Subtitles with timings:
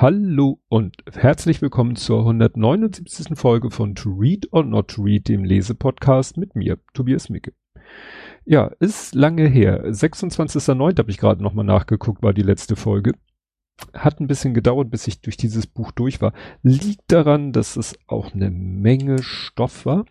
[0.00, 3.36] Hallo und herzlich willkommen zur 179.
[3.36, 7.52] Folge von To Read or Not to Read, dem Lesepodcast mit mir, Tobias Micke.
[8.44, 9.84] Ja, ist lange her.
[9.84, 10.98] 26.09.
[10.98, 13.14] habe ich gerade nochmal nachgeguckt, war die letzte Folge.
[13.92, 16.32] Hat ein bisschen gedauert, bis ich durch dieses Buch durch war.
[16.62, 20.04] Liegt daran, dass es auch eine Menge Stoff war.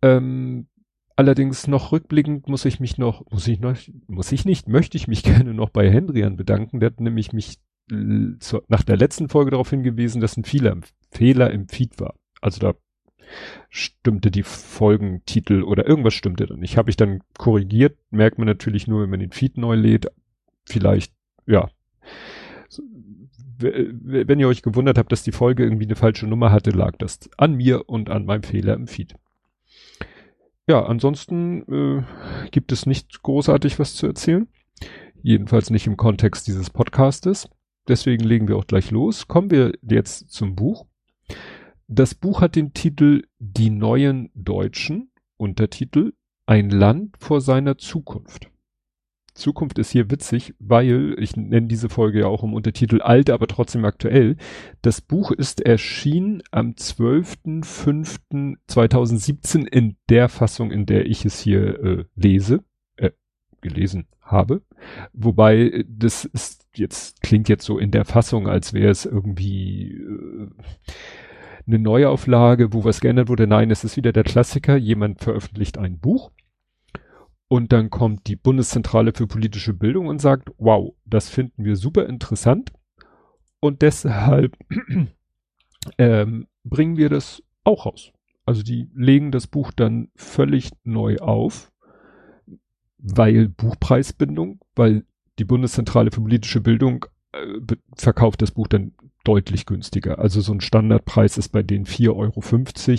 [0.00, 0.68] Ähm,
[1.16, 3.76] allerdings noch rückblickend muss ich mich noch, muss ich noch,
[4.06, 6.78] muss ich nicht, möchte ich mich gerne noch bei Hendrian bedanken.
[6.78, 10.76] Der hat nämlich mich zu, nach der letzten Folge darauf hingewiesen, dass ein Fehler,
[11.10, 12.14] Fehler im Feed war.
[12.40, 12.74] Also da
[13.68, 16.76] stimmte die Folgentitel oder irgendwas stimmte dann nicht.
[16.76, 20.06] Habe ich dann korrigiert, merkt man natürlich nur, wenn man den Feed neu lädt.
[20.64, 21.12] Vielleicht,
[21.46, 21.70] ja.
[23.58, 27.30] Wenn ihr euch gewundert habt, dass die Folge irgendwie eine falsche Nummer hatte, lag das
[27.38, 29.14] an mir und an meinem Fehler im Feed.
[30.68, 32.02] Ja, ansonsten äh,
[32.50, 34.48] gibt es nicht großartig was zu erzählen.
[35.22, 37.48] Jedenfalls nicht im Kontext dieses Podcastes.
[37.88, 39.28] Deswegen legen wir auch gleich los.
[39.28, 40.86] Kommen wir jetzt zum Buch.
[41.88, 46.12] Das Buch hat den Titel Die neuen Deutschen, Untertitel
[46.46, 48.50] Ein Land vor seiner Zukunft.
[49.36, 53.46] Zukunft ist hier witzig, weil ich nenne diese Folge ja auch im Untertitel alt, aber
[53.46, 54.36] trotzdem aktuell.
[54.82, 62.04] Das Buch ist erschienen am 12.05.2017 in der Fassung, in der ich es hier äh,
[62.16, 62.64] lese,
[62.96, 63.12] äh,
[63.60, 64.62] gelesen habe.
[65.12, 70.48] Wobei das ist jetzt klingt jetzt so in der Fassung, als wäre es irgendwie äh,
[71.66, 73.46] eine Neuauflage, wo was geändert wurde.
[73.46, 74.76] Nein, es ist wieder der Klassiker.
[74.76, 76.30] Jemand veröffentlicht ein Buch
[77.48, 82.06] und dann kommt die Bundeszentrale für politische Bildung und sagt, wow, das finden wir super
[82.06, 82.72] interessant
[83.60, 84.56] und deshalb
[85.98, 88.12] ähm, bringen wir das auch raus.
[88.44, 91.72] Also die legen das Buch dann völlig neu auf,
[92.98, 95.04] weil Buchpreisbindung, weil
[95.38, 98.92] die Bundeszentrale für politische Bildung äh, verkauft das Buch dann
[99.24, 100.18] deutlich günstiger.
[100.18, 102.10] Also so ein Standardpreis ist bei denen 4,50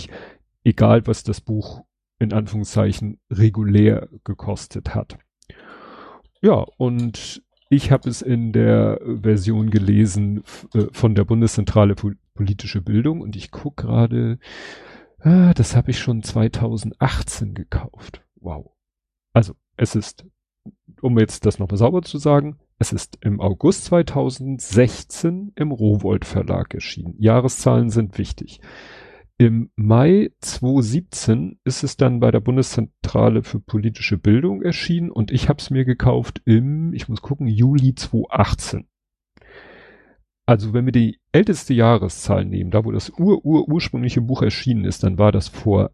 [0.08, 0.16] Euro,
[0.64, 1.82] egal was das Buch
[2.18, 5.18] in Anführungszeichen regulär gekostet hat.
[6.40, 10.42] Ja, und ich habe es in der Version gelesen
[10.74, 14.38] äh, von der Bundeszentrale für politische Bildung und ich gucke gerade,
[15.20, 18.22] ah, das habe ich schon 2018 gekauft.
[18.36, 18.70] Wow.
[19.32, 20.24] Also es ist
[21.02, 26.74] um jetzt das nochmal sauber zu sagen, es ist im August 2016 im Rowold Verlag
[26.74, 27.14] erschienen.
[27.18, 28.60] Jahreszahlen sind wichtig.
[29.36, 35.48] Im Mai 2017 ist es dann bei der Bundeszentrale für politische Bildung erschienen und ich
[35.48, 38.88] habe es mir gekauft im, ich muss gucken, Juli 2018.
[40.44, 44.84] Also wenn wir die älteste Jahreszahl nehmen, da wo das ur, ur ursprüngliche Buch erschienen
[44.84, 45.90] ist, dann war das vor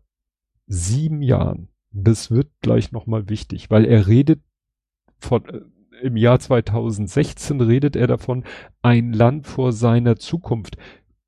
[0.66, 1.68] sieben Jahren.
[1.90, 4.40] Das wird gleich nochmal wichtig, weil er redet
[5.24, 5.60] von, äh,
[6.02, 8.44] im Jahr 2016 redet er davon,
[8.82, 10.76] ein Land vor seiner Zukunft.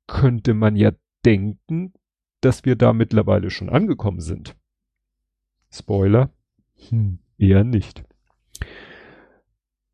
[0.07, 0.91] Könnte man ja
[1.25, 1.93] denken,
[2.41, 4.55] dass wir da mittlerweile schon angekommen sind.
[5.71, 6.31] Spoiler,
[6.89, 8.03] hm, eher nicht.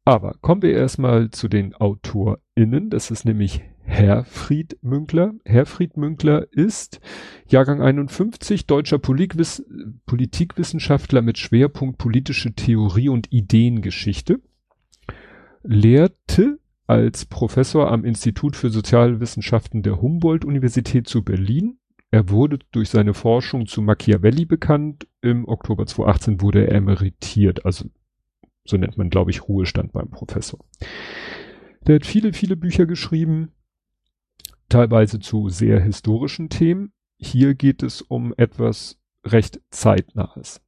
[0.06, 2.90] Aber kommen wir erstmal zu den AutorInnen.
[2.90, 5.33] Das ist nämlich Herfried Münkler.
[5.45, 6.99] Herfried Münkler ist
[7.47, 9.63] Jahrgang 51, deutscher Politikwiss
[10.05, 14.39] Politikwissenschaftler mit Schwerpunkt politische Theorie und Ideengeschichte.
[15.63, 21.77] Lehrte als Professor am Institut für Sozialwissenschaften der Humboldt-Universität zu Berlin.
[22.11, 25.07] Er wurde durch seine Forschung zu Machiavelli bekannt.
[25.22, 27.85] Im Oktober 2018 wurde er emeritiert, also
[28.66, 30.59] so nennt man, glaube ich, Ruhestand beim Professor.
[31.88, 33.51] Der hat viele, viele Bücher geschrieben,
[34.69, 36.94] teilweise zu sehr historischen Themen.
[37.18, 40.62] Hier geht es um etwas recht zeitnahes.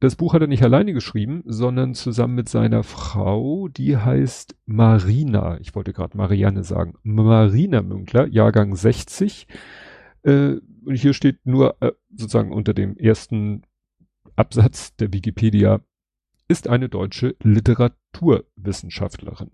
[0.00, 5.60] Das Buch hat er nicht alleine geschrieben, sondern zusammen mit seiner Frau, die heißt Marina,
[5.60, 9.46] ich wollte gerade Marianne sagen, Marina Münkler, Jahrgang 60.
[10.22, 10.54] Äh,
[10.86, 13.64] und hier steht nur äh, sozusagen unter dem ersten
[14.36, 15.82] Absatz der Wikipedia,
[16.48, 19.50] ist eine deutsche Literaturwissenschaftlerin.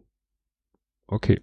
[1.08, 1.40] Okay.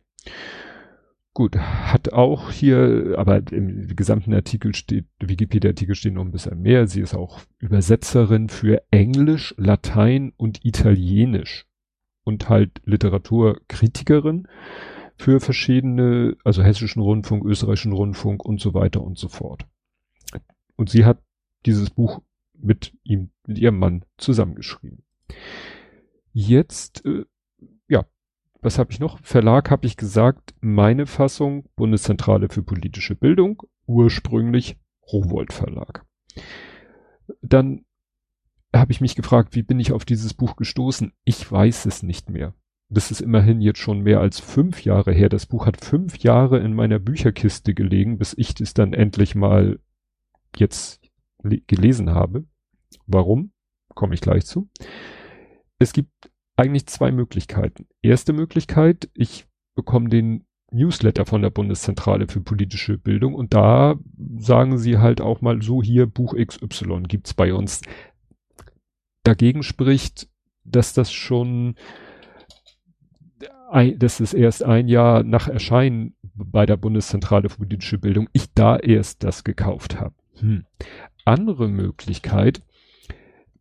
[1.35, 6.85] Gut, hat auch hier, aber im gesamten Artikel steht, Wikipedia-Artikel steht noch ein bisschen mehr.
[6.85, 11.65] Sie ist auch Übersetzerin für Englisch, Latein und Italienisch
[12.23, 14.47] und halt Literaturkritikerin
[15.15, 19.65] für verschiedene, also hessischen Rundfunk, österreichischen Rundfunk und so weiter und so fort.
[20.75, 21.19] Und sie hat
[21.65, 22.21] dieses Buch
[22.53, 25.03] mit ihm, mit ihrem Mann zusammengeschrieben.
[26.31, 27.25] Jetzt äh,
[28.63, 29.19] was habe ich noch?
[29.21, 34.77] Verlag habe ich gesagt, meine Fassung, Bundeszentrale für politische Bildung, ursprünglich
[35.11, 36.05] Rowold Verlag.
[37.41, 37.85] Dann
[38.75, 41.13] habe ich mich gefragt, wie bin ich auf dieses Buch gestoßen?
[41.25, 42.55] Ich weiß es nicht mehr.
[42.89, 45.29] das ist immerhin jetzt schon mehr als fünf Jahre her.
[45.29, 49.79] Das Buch hat fünf Jahre in meiner Bücherkiste gelegen, bis ich das dann endlich mal
[50.55, 51.01] jetzt
[51.43, 52.45] gelesen habe.
[53.05, 53.51] Warum?
[53.95, 54.69] Komme ich gleich zu.
[55.79, 57.87] Es gibt eigentlich zwei Möglichkeiten.
[58.01, 63.95] Erste Möglichkeit, ich bekomme den Newsletter von der Bundeszentrale für politische Bildung und da
[64.37, 67.81] sagen sie halt auch mal so hier Buch XY gibt's bei uns.
[69.23, 70.27] Dagegen spricht,
[70.63, 71.75] dass das schon
[73.97, 78.77] dass es erst ein Jahr nach Erscheinen bei der Bundeszentrale für politische Bildung ich da
[78.77, 80.13] erst das gekauft habe.
[80.39, 80.65] Hm.
[81.25, 82.61] Andere Möglichkeit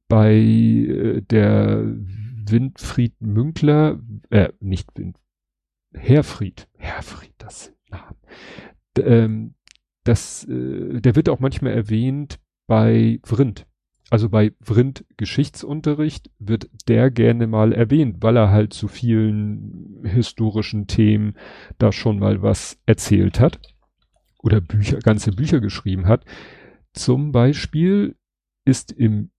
[0.09, 1.97] bei äh, der
[2.51, 4.01] Winfried Münkler,
[4.31, 5.19] äh, nicht Wind,
[5.93, 8.17] Herfried, Herfried, das Name.
[8.99, 9.55] Ähm,
[10.05, 13.67] das, äh, der wird auch manchmal erwähnt bei Vrind.
[14.11, 20.87] Also bei Vrind Geschichtsunterricht wird der gerne mal erwähnt, weil er halt zu vielen historischen
[20.87, 21.35] Themen
[21.79, 23.59] da schon mal was erzählt hat
[24.43, 26.25] oder Bücher, ganze Bücher geschrieben hat.
[26.93, 28.17] Zum Beispiel
[28.67, 29.31] ist im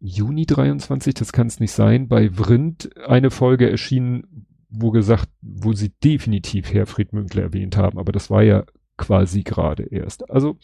[0.00, 5.72] Juni 23, das kann es nicht sein, bei Vrind eine Folge erschienen, wo gesagt, wo
[5.72, 8.64] sie definitiv Herfried Münkler erwähnt haben, aber das war ja
[8.96, 10.30] quasi gerade erst.
[10.30, 10.58] Also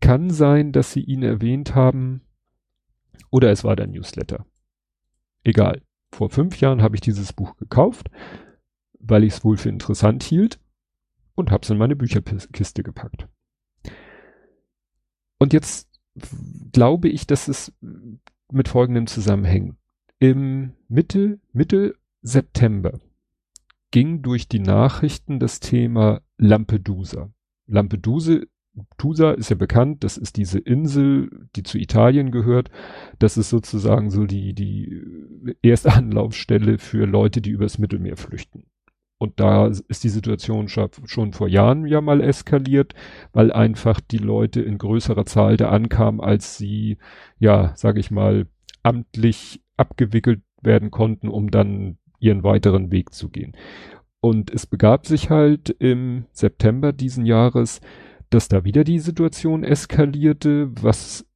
[0.00, 2.22] kann sein, dass sie ihn erwähnt haben
[3.30, 4.46] oder es war der Newsletter.
[5.42, 5.82] Egal.
[6.12, 8.10] Vor fünf Jahren habe ich dieses Buch gekauft,
[8.98, 10.60] weil ich es wohl für interessant hielt
[11.34, 13.28] und habe es in meine Bücherkiste gepackt.
[15.38, 15.87] Und jetzt
[16.72, 17.72] glaube ich, dass es
[18.50, 19.76] mit folgendem zusammenhängt.
[20.18, 22.98] Im Mitte, Mitte September
[23.90, 27.30] ging durch die Nachrichten das Thema Lampedusa.
[27.66, 28.40] Lampedusa
[28.96, 32.70] Tusa ist ja bekannt, das ist diese Insel, die zu Italien gehört.
[33.18, 35.02] Das ist sozusagen so die, die
[35.62, 38.66] erste Anlaufstelle für Leute, die übers Mittelmeer flüchten.
[39.20, 42.94] Und da ist die Situation schon vor Jahren ja mal eskaliert,
[43.32, 46.98] weil einfach die Leute in größerer Zahl da ankamen, als sie,
[47.40, 48.46] ja, sag ich mal,
[48.84, 53.56] amtlich abgewickelt werden konnten, um dann ihren weiteren Weg zu gehen.
[54.20, 57.80] Und es begab sich halt im September diesen Jahres,
[58.30, 61.26] dass da wieder die Situation eskalierte, was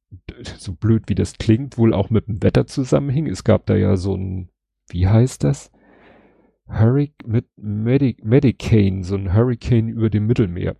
[0.57, 3.27] so blöd wie das klingt, wohl auch mit dem Wetter zusammenhing.
[3.27, 4.49] Es gab da ja so ein,
[4.89, 5.71] wie heißt das?
[6.67, 10.75] Hurricane mit Medic Medicane, so ein Hurricane über dem Mittelmeer,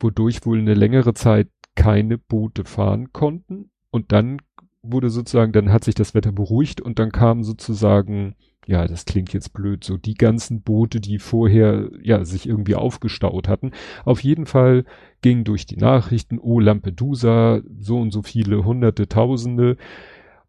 [0.00, 4.38] wodurch wohl eine längere Zeit keine Boote fahren konnten und dann
[4.82, 8.34] wurde sozusagen, dann hat sich das Wetter beruhigt und dann kam sozusagen
[8.66, 13.48] ja, das klingt jetzt blöd, so die ganzen Boote, die vorher ja sich irgendwie aufgestaut
[13.48, 13.72] hatten.
[14.04, 14.84] Auf jeden Fall
[15.20, 19.76] ging durch die Nachrichten, oh Lampedusa, so und so viele hunderte, tausende.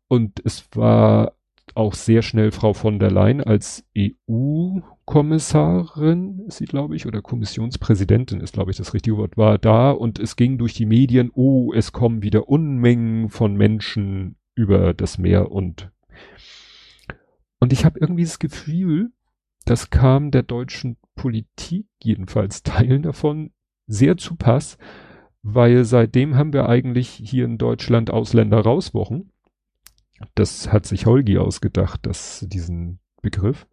[0.07, 1.33] Und es war
[1.75, 8.41] auch sehr schnell Frau von der Leyen als EU-Kommissarin, ist sie, glaube ich, oder Kommissionspräsidentin
[8.41, 11.73] ist, glaube ich, das richtige Wort, war da und es ging durch die Medien, oh,
[11.73, 15.89] es kommen wieder Unmengen von Menschen über das Meer und
[17.59, 19.13] und ich habe irgendwie das Gefühl,
[19.63, 23.51] das kam der deutschen Politik, jedenfalls Teilen davon,
[23.87, 24.77] sehr zu Pass,
[25.43, 29.31] weil seitdem haben wir eigentlich hier in Deutschland Ausländer rauswochen.
[30.35, 33.67] Das hat sich Holgi ausgedacht, das, diesen Begriff.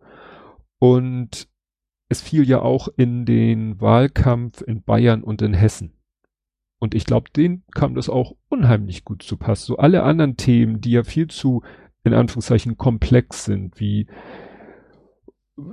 [0.79, 1.49] Und
[2.09, 5.93] es fiel ja auch in den Wahlkampf in Bayern und in Hessen.
[6.79, 9.65] Und ich glaube, denen kam das auch unheimlich gut zu Pass.
[9.65, 11.63] So alle anderen Themen, die ja viel zu
[12.05, 14.07] in Anführungszeichen komplex sind, wie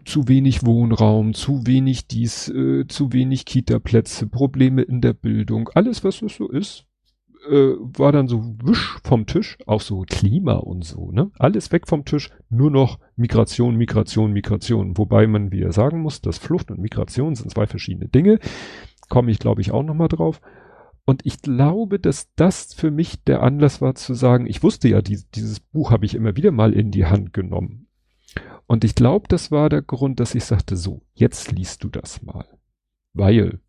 [0.04, 6.04] zu wenig Wohnraum, zu wenig dies, äh, zu wenig Kita-Plätze, Probleme in der Bildung, alles
[6.04, 6.86] was das so ist,
[7.50, 11.32] äh, war dann so wisch vom Tisch, auch so Klima und so, ne?
[11.38, 14.98] Alles weg vom Tisch, nur noch Migration, Migration, Migration.
[14.98, 18.40] Wobei man wieder sagen muss, dass Flucht und Migration sind zwei verschiedene Dinge.
[19.10, 20.42] Komme ich, glaube ich, auch nochmal drauf.
[21.06, 25.02] Und ich glaube, dass das für mich der Anlass war zu sagen, ich wusste ja,
[25.02, 27.88] die, dieses Buch habe ich immer wieder mal in die Hand genommen.
[28.66, 32.22] Und ich glaube, das war der Grund, dass ich sagte, so, jetzt liest du das
[32.22, 32.46] mal.
[33.14, 33.62] Weil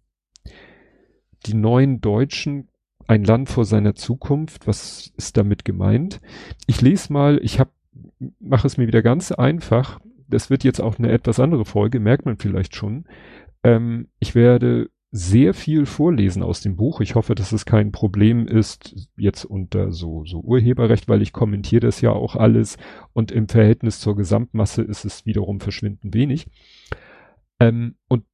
[1.47, 2.69] die neuen Deutschen,
[3.09, 6.21] ein Land vor seiner Zukunft, was ist damit gemeint?
[6.67, 7.71] Ich lese mal, ich habe,
[8.39, 9.99] mache es mir wieder ganz einfach.
[10.29, 13.07] Das wird jetzt auch eine etwas andere Folge, merkt man vielleicht schon.
[13.65, 17.01] Ähm, ich werde sehr viel vorlesen aus dem Buch.
[17.01, 21.81] Ich hoffe, dass es kein Problem ist, jetzt unter so, so Urheberrecht, weil ich kommentiere
[21.81, 22.77] das ja auch alles
[23.15, 26.47] und im Verhältnis zur Gesamtmasse ist es wiederum verschwindend wenig.
[27.59, 28.25] Ähm, und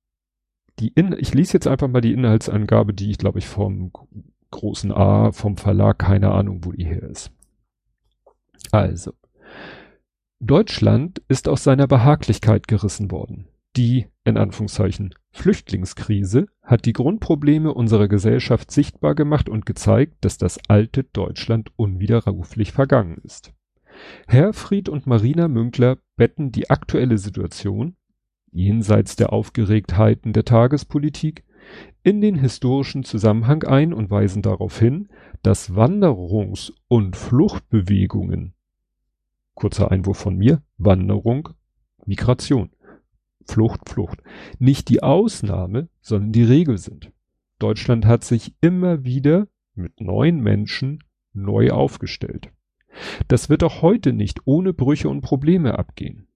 [0.81, 3.93] die In ich lese jetzt einfach mal die Inhaltsangabe, die ich glaube ich vom
[4.55, 7.31] großen A, vom Verlag, keine Ahnung, wo die her ist.
[8.71, 9.13] Also,
[10.41, 13.49] Deutschland ist aus seiner Behaglichkeit gerissen worden.
[13.77, 20.59] Die, in Anführungszeichen, Flüchtlingskrise hat die Grundprobleme unserer Gesellschaft sichtbar gemacht und gezeigt, dass das
[20.69, 23.53] alte Deutschland unwiderruflich vergangen ist.
[24.27, 27.97] Herfried und Marina Münkler betten die aktuelle Situation,
[28.51, 31.45] jenseits der Aufgeregtheiten der Tagespolitik,
[32.03, 35.09] in den historischen Zusammenhang ein und weisen darauf hin,
[35.43, 38.55] dass Wanderungs- und Fluchtbewegungen,
[39.55, 41.51] kurzer Einwurf von mir, Wanderung,
[42.07, 42.71] Migration,
[43.47, 44.23] Flucht, Flucht,
[44.59, 47.13] nicht die Ausnahme, sondern die Regel sind.
[47.59, 51.03] Deutschland hat sich immer wieder mit neuen Menschen
[51.33, 52.51] neu aufgestellt.
[53.29, 56.29] Das wird auch heute nicht ohne Brüche und Probleme abgehen.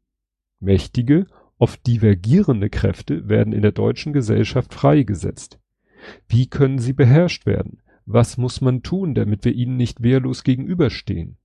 [0.60, 1.26] Mächtige,
[1.58, 5.58] oft divergierende Kräfte werden in der deutschen Gesellschaft freigesetzt.
[6.28, 7.82] Wie können sie beherrscht werden?
[8.06, 11.36] Was muss man tun, damit wir ihnen nicht wehrlos gegenüberstehen?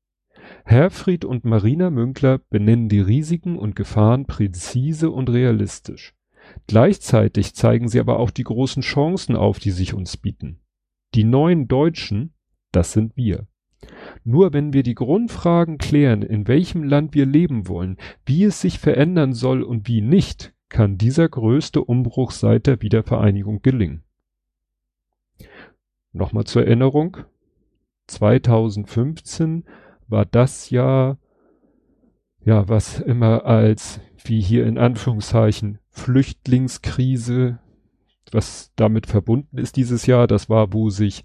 [0.66, 6.16] Herfried und Marina Münkler benennen die Risiken und Gefahren präzise und realistisch.
[6.68, 10.60] Gleichzeitig zeigen sie aber auch die großen Chancen auf, die sich uns bieten.
[11.16, 12.34] Die neuen Deutschen,
[12.72, 13.48] das sind wir.
[14.24, 18.80] Nur wenn wir die Grundfragen klären, in welchem Land wir leben wollen, wie es sich
[18.80, 24.04] verändern soll und wie nicht, kann dieser größte Umbruch seit der Wiedervereinigung gelingen.
[26.12, 27.18] Nochmal zur Erinnerung.
[28.08, 29.66] 2015
[30.08, 31.18] war das Jahr,
[32.44, 37.60] ja, was immer als, wie hier in Anführungszeichen, Flüchtlingskrise,
[38.32, 41.24] was damit verbunden ist dieses Jahr, das war, wo sich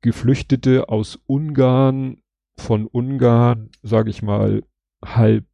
[0.00, 2.18] Geflüchtete aus Ungarn,
[2.56, 4.62] von Ungarn, sage ich mal,
[5.04, 5.46] halb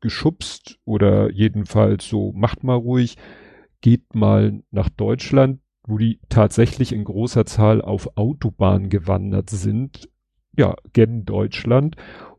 [0.00, 3.16] geschubst oder jedenfalls so, macht mal ruhig,
[3.80, 10.08] geht mal nach Deutschland, wo die tatsächlich in großer Zahl auf Autobahn gewandert sind,
[10.56, 11.96] ja, gen Deutschland.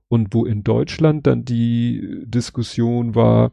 [0.07, 3.51] Und wo in Deutschland dann die Diskussion war,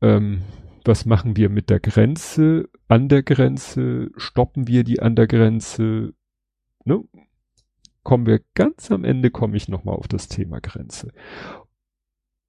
[0.00, 0.42] ähm,
[0.84, 6.14] was machen wir mit der Grenze, an der Grenze, stoppen wir die an der Grenze,
[6.88, 7.04] ne?
[8.02, 11.12] Kommen wir ganz am Ende, komme ich nochmal auf das Thema Grenze.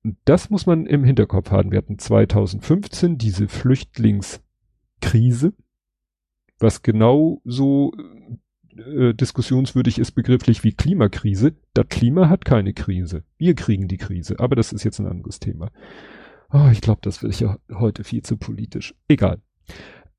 [0.03, 1.71] Und das muss man im Hinterkopf haben.
[1.71, 5.53] Wir hatten 2015 diese Flüchtlingskrise,
[6.57, 7.91] was genau so
[8.77, 11.55] äh, diskussionswürdig ist begrifflich wie Klimakrise.
[11.73, 13.23] Das Klima hat keine Krise.
[13.37, 14.39] Wir kriegen die Krise.
[14.39, 15.71] Aber das ist jetzt ein anderes Thema.
[16.51, 18.95] Oh, ich glaube, das wird ja heute viel zu politisch.
[19.07, 19.41] Egal.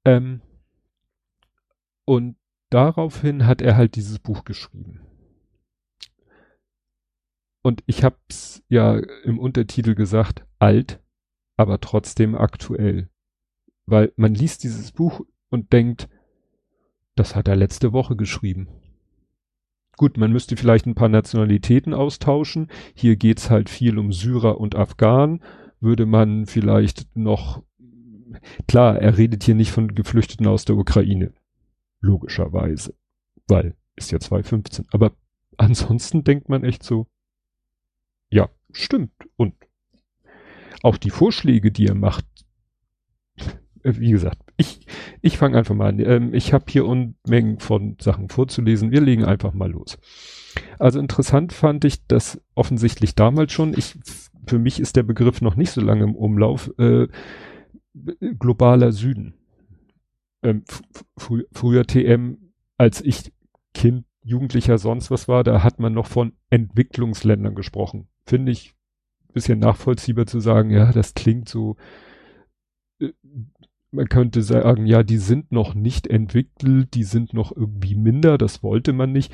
[0.05, 0.43] Ähm,
[2.05, 2.37] und
[2.71, 5.01] daraufhin hat er halt dieses Buch geschrieben.
[7.63, 11.01] Und ich hab's ja im Untertitel gesagt, alt,
[11.57, 13.11] aber trotzdem aktuell.
[13.87, 16.09] Weil man liest dieses Buch und denkt,
[17.17, 18.69] das hat er letzte Woche geschrieben.
[19.99, 22.69] Gut, man müsste vielleicht ein paar Nationalitäten austauschen.
[22.95, 25.43] Hier geht's halt viel um Syrer und Afghanen
[25.81, 27.63] würde man vielleicht noch,
[28.69, 31.33] klar, er redet hier nicht von Geflüchteten aus der Ukraine.
[32.01, 32.95] Logischerweise.
[33.47, 34.87] Weil, ist ja 2015.
[34.93, 35.13] Aber
[35.57, 37.07] ansonsten denkt man echt so,
[38.31, 39.13] ja, stimmt.
[39.37, 39.55] Und
[40.83, 42.25] auch die Vorschläge, die er macht,
[43.83, 44.87] äh, wie gesagt, ich,
[45.21, 45.99] ich fange einfach mal an.
[45.99, 48.91] Ähm, ich habe hier Unmengen von Sachen vorzulesen.
[48.91, 49.99] Wir legen einfach mal los.
[50.79, 53.75] Also interessant fand ich das offensichtlich damals schon.
[53.77, 53.99] Ich
[54.47, 57.09] für mich ist der Begriff noch nicht so lange im Umlauf, äh,
[58.39, 59.35] globaler Süden.
[60.43, 60.65] Ähm,
[61.17, 63.33] fr früher TM, als ich
[63.75, 68.09] Kind, Jugendlicher sonst was war, da hat man noch von Entwicklungsländern gesprochen.
[68.25, 68.75] Finde ich
[69.33, 71.77] bisschen nachvollziehbar zu sagen, ja, das klingt so,
[73.01, 73.13] äh,
[73.91, 78.63] man könnte sagen, ja, die sind noch nicht entwickelt, die sind noch irgendwie minder, das
[78.63, 79.33] wollte man nicht.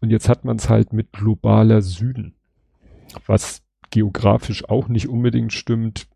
[0.00, 2.36] Und jetzt hat man es halt mit globaler Süden,
[3.26, 6.08] was geografisch auch nicht unbedingt stimmt.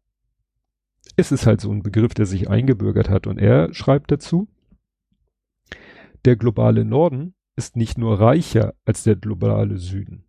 [1.16, 3.26] Es ist halt so ein Begriff, der sich eingebürgert hat.
[3.26, 4.48] Und er schreibt dazu,
[6.24, 10.24] der globale Norden ist nicht nur reicher als der globale Süden.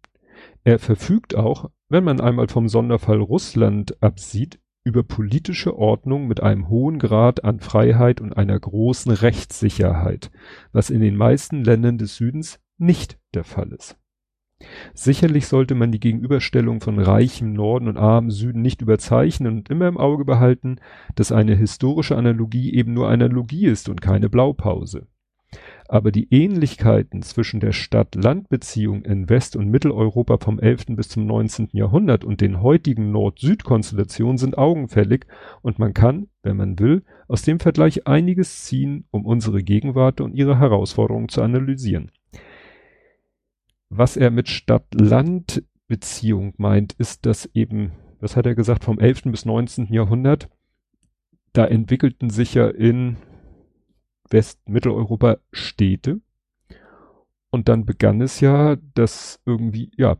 [0.63, 6.67] Er verfügt auch, wenn man einmal vom Sonderfall Russland absieht, über politische Ordnung mit einem
[6.67, 10.31] hohen Grad an Freiheit und einer großen Rechtssicherheit,
[10.73, 13.97] was in den meisten Ländern des Südens nicht der Fall ist.
[14.93, 19.87] Sicherlich sollte man die Gegenüberstellung von reichem Norden und armem Süden nicht überzeichnen und immer
[19.87, 20.77] im Auge behalten,
[21.15, 25.07] dass eine historische Analogie eben nur Analogie ist und keine Blaupause.
[25.87, 30.95] Aber die Ähnlichkeiten zwischen der Stadt-Land-Beziehung in West- und Mitteleuropa vom 11.
[30.95, 31.69] bis zum 19.
[31.73, 35.27] Jahrhundert und den heutigen Nord-Süd-Konstellationen sind augenfällig
[35.61, 40.33] und man kann, wenn man will, aus dem Vergleich einiges ziehen, um unsere Gegenwart und
[40.33, 42.11] ihre Herausforderungen zu analysieren
[43.97, 49.23] was er mit Stadt-Land Beziehung meint, ist das eben, was hat er gesagt, vom 11.
[49.25, 49.93] bis 19.
[49.93, 50.49] Jahrhundert,
[51.51, 53.17] da entwickelten sich ja in
[54.29, 56.21] West-Mitteleuropa Städte.
[57.51, 60.17] Und dann begann es ja, dass irgendwie, ja,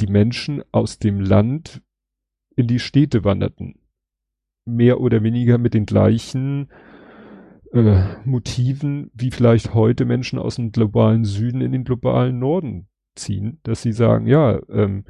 [0.00, 1.82] die Menschen aus dem Land
[2.54, 3.80] in die Städte wanderten.
[4.64, 6.70] Mehr oder weniger mit den gleichen
[7.72, 13.58] äh, Motiven, wie vielleicht heute Menschen aus dem globalen Süden in den globalen Norden ziehen,
[13.62, 15.04] dass sie sagen, ja, ähm,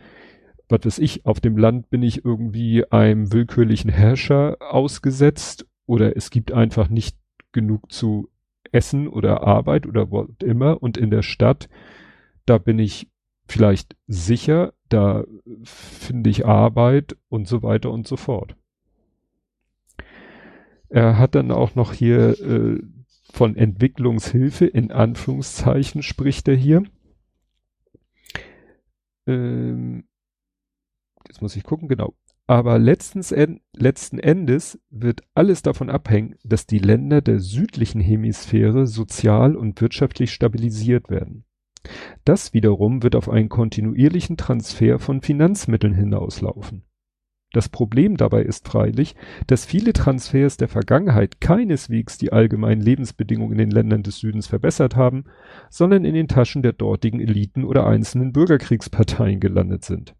[0.68, 6.30] was weiß ich, auf dem Land bin ich irgendwie einem willkürlichen Herrscher ausgesetzt oder es
[6.30, 7.16] gibt einfach nicht
[7.52, 8.28] genug zu
[8.72, 11.68] essen oder Arbeit oder was immer und in der Stadt,
[12.46, 13.08] da bin ich
[13.46, 15.24] vielleicht sicher, da
[15.64, 18.56] finde ich Arbeit und so weiter und so fort.
[20.88, 22.80] Er hat dann auch noch hier äh,
[23.32, 26.82] von Entwicklungshilfe in Anführungszeichen spricht er hier.
[29.26, 30.04] Ähm,
[31.26, 32.14] jetzt muss ich gucken, genau.
[32.46, 33.34] Aber letztens,
[33.72, 40.32] letzten Endes wird alles davon abhängen, dass die Länder der südlichen Hemisphäre sozial und wirtschaftlich
[40.32, 41.44] stabilisiert werden.
[42.24, 46.84] Das wiederum wird auf einen kontinuierlichen Transfer von Finanzmitteln hinauslaufen.
[47.52, 49.14] Das Problem dabei ist freilich,
[49.46, 54.96] dass viele Transfers der Vergangenheit keineswegs die allgemeinen Lebensbedingungen in den Ländern des Südens verbessert
[54.96, 55.24] haben,
[55.68, 60.14] sondern in den Taschen der dortigen Eliten oder einzelnen Bürgerkriegsparteien gelandet sind.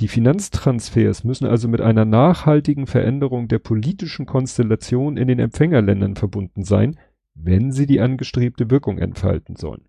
[0.00, 6.64] Die Finanztransfers müssen also mit einer nachhaltigen Veränderung der politischen Konstellation in den Empfängerländern verbunden
[6.64, 6.98] sein,
[7.34, 9.88] wenn sie die angestrebte Wirkung entfalten sollen.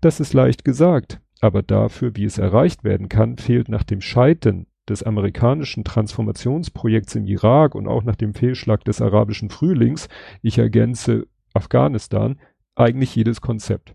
[0.00, 4.66] Das ist leicht gesagt, aber dafür, wie es erreicht werden kann, fehlt nach dem Scheitern
[4.90, 10.08] des amerikanischen Transformationsprojekts im Irak und auch nach dem Fehlschlag des arabischen Frühlings,
[10.42, 12.38] ich ergänze Afghanistan,
[12.74, 13.94] eigentlich jedes Konzept.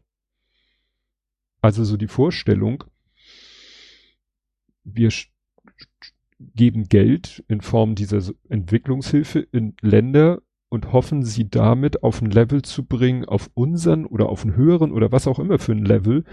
[1.62, 2.84] Also so die Vorstellung,
[4.84, 5.10] wir
[6.40, 12.64] geben Geld in Form dieser Entwicklungshilfe in Länder und hoffen sie damit auf ein Level
[12.64, 16.26] zu bringen, auf unseren oder auf einen höheren oder was auch immer für ein Level,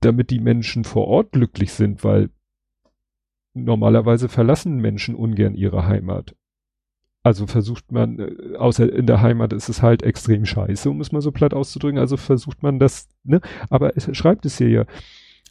[0.00, 2.30] damit die Menschen vor Ort glücklich sind, weil
[3.54, 6.34] normalerweise verlassen Menschen ungern ihre Heimat.
[7.22, 11.12] Also versucht man, äh, außer in der Heimat ist es halt extrem scheiße, um es
[11.12, 13.40] mal so platt auszudrücken, also versucht man das, ne?
[13.70, 14.84] Aber es schreibt es hier ja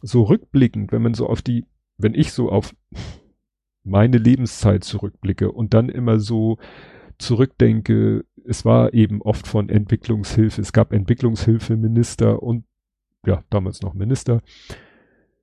[0.02, 1.64] so rückblickend, wenn man so auf die,
[1.96, 2.74] wenn ich so auf
[3.84, 6.58] meine Lebenszeit zurückblicke und dann immer so
[7.18, 12.64] zurückdenke, es war eben oft von Entwicklungshilfe, es gab Entwicklungshilfeminister und
[13.24, 14.42] ja, damals noch Minister,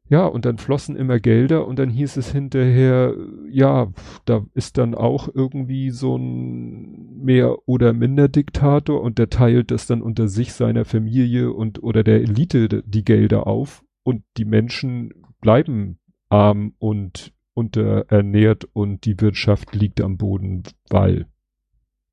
[0.09, 3.15] ja, und dann flossen immer Gelder und dann hieß es hinterher,
[3.47, 3.91] ja,
[4.25, 9.85] da ist dann auch irgendwie so ein mehr oder minder Diktator und der teilt das
[9.85, 15.13] dann unter sich seiner Familie und oder der Elite die Gelder auf und die Menschen
[15.41, 21.27] bleiben arm und unterernährt und die Wirtschaft liegt am Boden, weil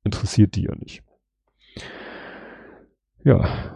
[0.03, 1.03] interessiert die ja nicht.
[3.23, 3.73] Ja,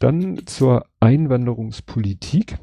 [0.00, 2.58] dann zur Einwanderungspolitik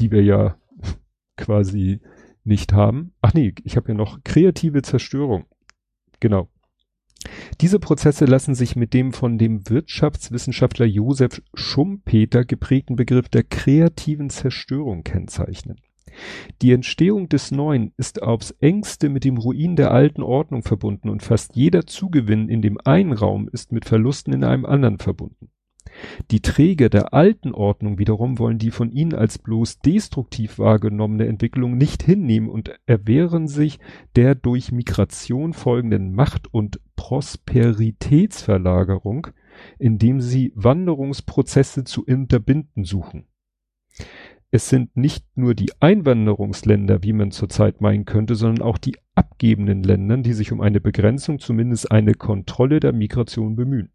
[0.00, 0.56] die wir ja
[1.36, 2.00] quasi
[2.44, 3.12] nicht haben.
[3.20, 5.44] Ach nee, ich habe ja noch kreative Zerstörung.
[6.20, 6.48] Genau.
[7.60, 14.30] Diese Prozesse lassen sich mit dem von dem Wirtschaftswissenschaftler Josef Schumpeter geprägten Begriff der kreativen
[14.30, 15.76] Zerstörung kennzeichnen.
[16.62, 21.22] Die Entstehung des Neuen ist aufs engste mit dem Ruin der alten Ordnung verbunden und
[21.22, 25.50] fast jeder Zugewinn in dem einen Raum ist mit Verlusten in einem anderen verbunden.
[26.30, 31.76] Die Träger der alten Ordnung wiederum wollen die von ihnen als bloß destruktiv wahrgenommene Entwicklung
[31.76, 33.78] nicht hinnehmen und erwehren sich
[34.16, 39.28] der durch Migration folgenden Macht- und Prosperitätsverlagerung,
[39.78, 43.26] indem sie Wanderungsprozesse zu unterbinden suchen.
[44.52, 49.84] Es sind nicht nur die Einwanderungsländer, wie man zurzeit meinen könnte, sondern auch die abgebenden
[49.84, 53.92] Ländern, die sich um eine Begrenzung, zumindest eine Kontrolle der Migration bemühen.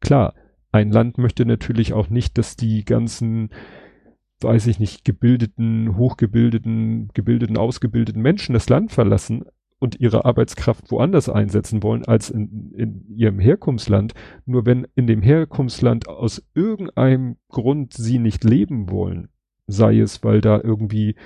[0.00, 0.34] Klar,
[0.72, 3.50] ein Land möchte natürlich auch nicht, dass die ganzen,
[4.40, 9.44] weiß ich nicht, gebildeten, hochgebildeten, gebildeten, ausgebildeten Menschen das Land verlassen
[9.78, 14.14] und ihre Arbeitskraft woanders einsetzen wollen als in, in ihrem Herkunftsland.
[14.44, 19.28] Nur wenn in dem Herkunftsland aus irgendeinem Grund sie nicht leben wollen,
[19.66, 21.16] sei es, weil da irgendwie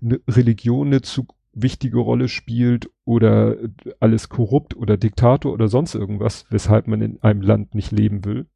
[0.00, 3.56] eine Religion eine zu wichtige Rolle spielt oder
[3.98, 8.46] alles korrupt oder Diktator oder sonst irgendwas, weshalb man in einem Land nicht leben will,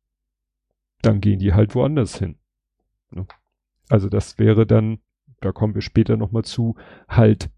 [1.02, 2.36] dann gehen die halt woanders hin.
[3.10, 3.26] Ne?
[3.88, 5.00] Also das wäre dann,
[5.40, 6.76] da kommen wir später nochmal zu,
[7.08, 7.50] halt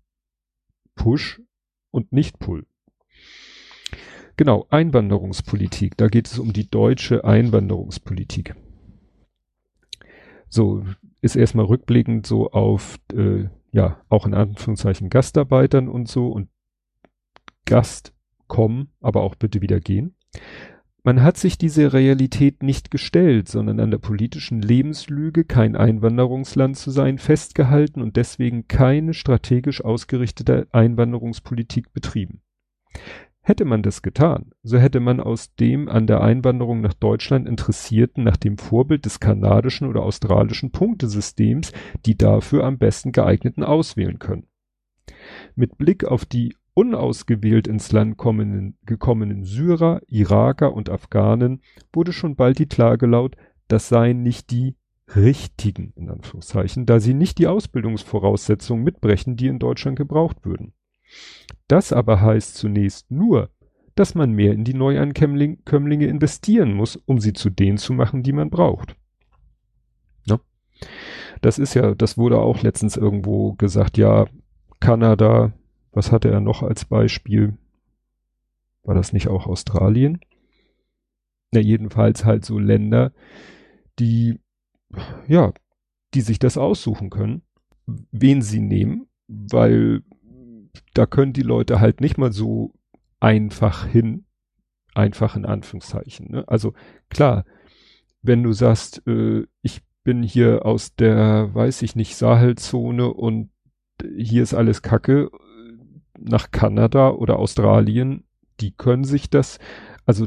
[0.94, 1.42] Push
[1.90, 2.66] und nicht Pull.
[4.36, 5.96] Genau, Einwanderungspolitik.
[5.96, 8.54] Da geht es um die deutsche Einwanderungspolitik.
[10.48, 10.84] So,
[11.20, 16.48] ist erstmal rückblickend so auf, äh, ja, auch in Anführungszeichen Gastarbeitern und so und
[17.64, 18.12] Gast
[18.48, 20.14] kommen, aber auch bitte wieder gehen.
[21.04, 26.92] Man hat sich diese Realität nicht gestellt, sondern an der politischen Lebenslüge, kein Einwanderungsland zu
[26.92, 32.42] sein, festgehalten und deswegen keine strategisch ausgerichtete Einwanderungspolitik betrieben.
[33.40, 38.22] Hätte man das getan, so hätte man aus dem an der Einwanderung nach Deutschland Interessierten
[38.22, 41.72] nach dem Vorbild des kanadischen oder australischen Punktesystems
[42.06, 44.46] die dafür am besten geeigneten auswählen können.
[45.56, 51.60] Mit Blick auf die unausgewählt ins Land kommenden, gekommenen Syrer, Iraker und Afghanen
[51.92, 53.36] wurde schon bald die Klage laut,
[53.68, 54.76] das seien nicht die
[55.14, 60.72] richtigen, in Anführungszeichen, da sie nicht die Ausbildungsvoraussetzungen mitbrechen, die in Deutschland gebraucht würden.
[61.68, 63.50] Das aber heißt zunächst nur,
[63.94, 68.32] dass man mehr in die Neuankömmlinge investieren muss, um sie zu denen zu machen, die
[68.32, 68.96] man braucht.
[70.24, 70.40] Ja.
[71.42, 74.26] Das ist ja, das wurde auch letztens irgendwo gesagt, ja,
[74.80, 75.52] Kanada,
[75.92, 77.56] was hatte er noch als Beispiel?
[78.82, 80.20] War das nicht auch Australien?
[81.52, 83.12] Na, jedenfalls halt so Länder,
[83.98, 84.40] die,
[85.28, 85.52] ja,
[86.14, 87.42] die sich das aussuchen können,
[87.86, 90.02] wen sie nehmen, weil
[90.94, 92.74] da können die Leute halt nicht mal so
[93.20, 94.24] einfach hin,
[94.94, 96.30] einfach in Anführungszeichen.
[96.30, 96.48] Ne?
[96.48, 96.72] Also
[97.08, 97.44] klar,
[98.22, 103.50] wenn du sagst, äh, ich bin hier aus der, weiß ich nicht, Sahelzone und
[104.16, 105.30] hier ist alles Kacke,
[106.18, 108.24] nach Kanada oder Australien,
[108.60, 109.58] die können sich das,
[110.06, 110.26] also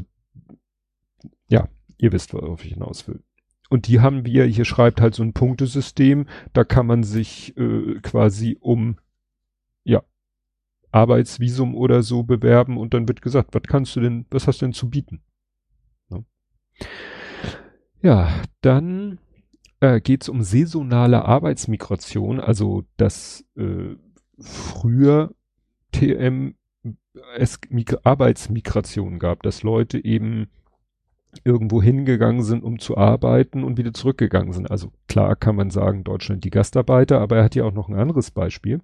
[1.48, 1.68] ja,
[1.98, 3.22] ihr wisst, worauf ich hinaus will.
[3.68, 7.98] Und die haben wir, hier schreibt halt so ein Punktesystem, da kann man sich äh,
[8.00, 8.98] quasi um
[9.82, 10.02] ja,
[10.92, 14.66] Arbeitsvisum oder so bewerben und dann wird gesagt, was kannst du denn, was hast du
[14.66, 15.22] denn zu bieten?
[16.10, 16.24] Ja,
[18.02, 19.18] ja dann
[19.80, 23.96] äh, geht es um saisonale Arbeitsmigration, also dass äh,
[24.38, 25.34] früher
[25.98, 26.54] TM
[27.36, 27.58] es
[28.04, 30.48] Arbeitsmigration gab, dass Leute eben
[31.44, 34.70] irgendwo hingegangen sind, um zu arbeiten und wieder zurückgegangen sind.
[34.70, 37.98] Also klar kann man sagen, Deutschland die Gastarbeiter, aber er hat ja auch noch ein
[37.98, 38.80] anderes Beispiel.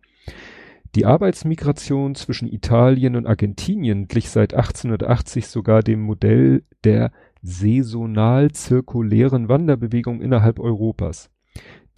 [0.95, 9.49] Die Arbeitsmigration zwischen Italien und Argentinien glich seit 1880 sogar dem Modell der saisonal zirkulären
[9.49, 11.31] Wanderbewegung innerhalb Europas.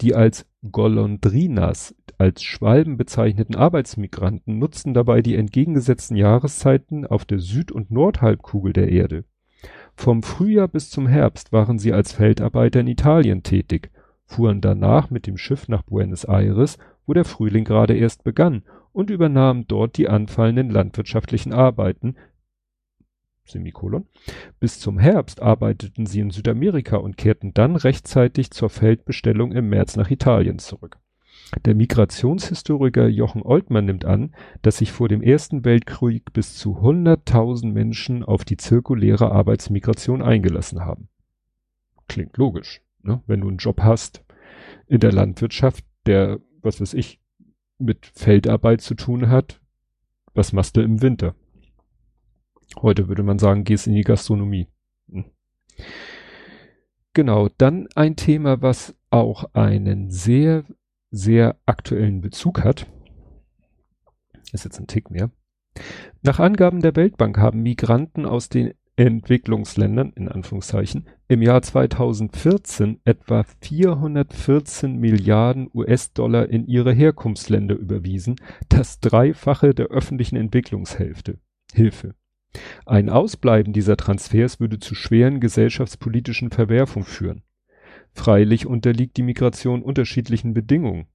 [0.01, 7.71] Die als Golondrinas, als Schwalben bezeichneten Arbeitsmigranten nutzten dabei die entgegengesetzten Jahreszeiten auf der Süd-
[7.71, 9.25] und Nordhalbkugel der Erde.
[9.95, 13.91] Vom Frühjahr bis zum Herbst waren sie als Feldarbeiter in Italien tätig,
[14.25, 19.09] fuhren danach mit dem Schiff nach Buenos Aires, wo der Frühling gerade erst begann und
[19.09, 22.15] übernahmen dort die anfallenden landwirtschaftlichen Arbeiten.
[24.59, 29.97] Bis zum Herbst arbeiteten sie in Südamerika und kehrten dann rechtzeitig zur Feldbestellung im März
[29.97, 30.97] nach Italien zurück.
[31.63, 37.71] Der Migrationshistoriker Jochen Oltmann nimmt an, dass sich vor dem Ersten Weltkrieg bis zu 100.000
[37.71, 41.07] Menschen auf die zirkuläre Arbeitsmigration eingelassen haben.
[42.07, 43.21] Klingt logisch, ne?
[43.27, 44.23] wenn du einen Job hast
[44.87, 47.19] in der Landwirtschaft, der, was weiß ich,
[47.77, 49.61] mit Feldarbeit zu tun hat,
[50.33, 51.35] was machst du im Winter?
[52.81, 54.67] Heute würde man sagen, gehst in die Gastronomie.
[55.09, 55.25] Hm.
[57.13, 60.65] Genau, dann ein Thema, was auch einen sehr,
[61.11, 62.87] sehr aktuellen Bezug hat.
[64.51, 65.31] Ist jetzt ein Tick mehr.
[66.21, 73.43] Nach Angaben der Weltbank haben Migranten aus den Entwicklungsländern, in Anführungszeichen, im Jahr 2014 etwa
[73.61, 78.37] 414 Milliarden US-Dollar in ihre Herkunftsländer überwiesen,
[78.69, 81.39] das Dreifache der öffentlichen Entwicklungshilfe.
[81.73, 82.15] Hilfe.
[82.85, 87.43] Ein Ausbleiben dieser Transfers würde zu schweren gesellschaftspolitischen Verwerfungen führen.
[88.15, 91.07] Freilich unterliegt die Migration unterschiedlichen Bedingungen.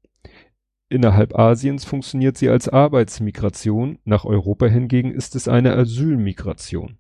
[0.91, 6.99] Innerhalb Asiens funktioniert sie als Arbeitsmigration, nach Europa hingegen ist es eine Asylmigration.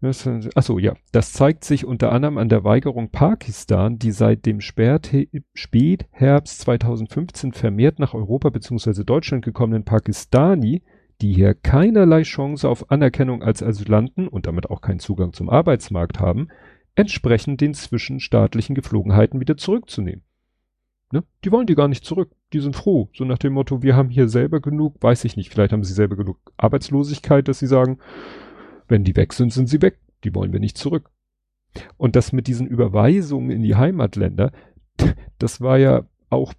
[0.00, 0.94] Achso, ja.
[1.10, 7.98] Das zeigt sich unter anderem an der Weigerung Pakistan, die seit dem Spätherbst 2015 vermehrt
[7.98, 9.02] nach Europa bzw.
[9.02, 10.82] Deutschland gekommenen Pakistani,
[11.20, 16.20] die hier keinerlei Chance auf Anerkennung als Asylanten und damit auch keinen Zugang zum Arbeitsmarkt
[16.20, 16.48] haben,
[16.98, 20.24] entsprechend den zwischenstaatlichen Geflogenheiten wieder zurückzunehmen.
[21.12, 21.22] Ne?
[21.44, 22.32] Die wollen die gar nicht zurück.
[22.52, 23.08] Die sind froh.
[23.14, 25.94] So nach dem Motto, wir haben hier selber genug, weiß ich nicht, vielleicht haben sie
[25.94, 27.98] selber genug Arbeitslosigkeit, dass sie sagen,
[28.88, 30.00] wenn die weg sind, sind sie weg.
[30.24, 31.10] Die wollen wir nicht zurück.
[31.98, 34.50] Und das mit diesen Überweisungen in die Heimatländer,
[35.38, 36.52] das war ja auch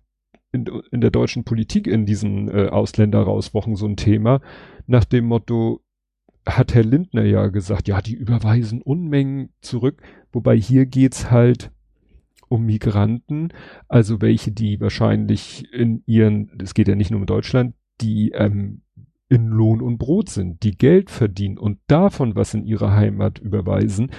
[0.54, 4.39] in, in der deutschen Politik in diesen äh, Ausländerrauswochen so ein Thema,
[4.88, 5.82] nach dem Motto,
[6.45, 11.71] hat Herr Lindner ja gesagt, ja, die überweisen Unmengen zurück, wobei hier geht's halt
[12.47, 13.49] um Migranten,
[13.87, 18.81] also welche, die wahrscheinlich in ihren, es geht ja nicht nur um Deutschland, die ähm,
[19.29, 24.11] in Lohn und Brot sind, die Geld verdienen und davon was in ihre Heimat überweisen,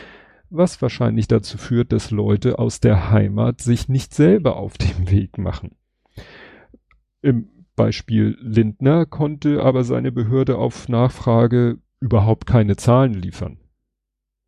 [0.50, 5.38] was wahrscheinlich dazu führt, dass Leute aus der Heimat sich nicht selber auf den Weg
[5.38, 5.72] machen.
[7.22, 13.59] Im Beispiel Lindner konnte aber seine Behörde auf Nachfrage überhaupt keine Zahlen liefern.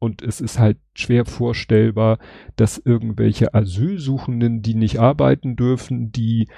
[0.03, 2.19] Und es ist halt schwer vorstellbar,
[2.57, 6.49] dass irgendwelche Asylsuchenden, die nicht arbeiten dürfen, die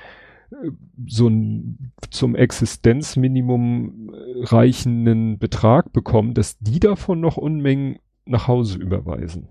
[0.51, 0.71] äh,
[1.07, 8.79] so ein zum Existenzminimum äh, reichenden Betrag bekommen, dass die davon noch Unmengen nach Hause
[8.79, 9.49] überweisen.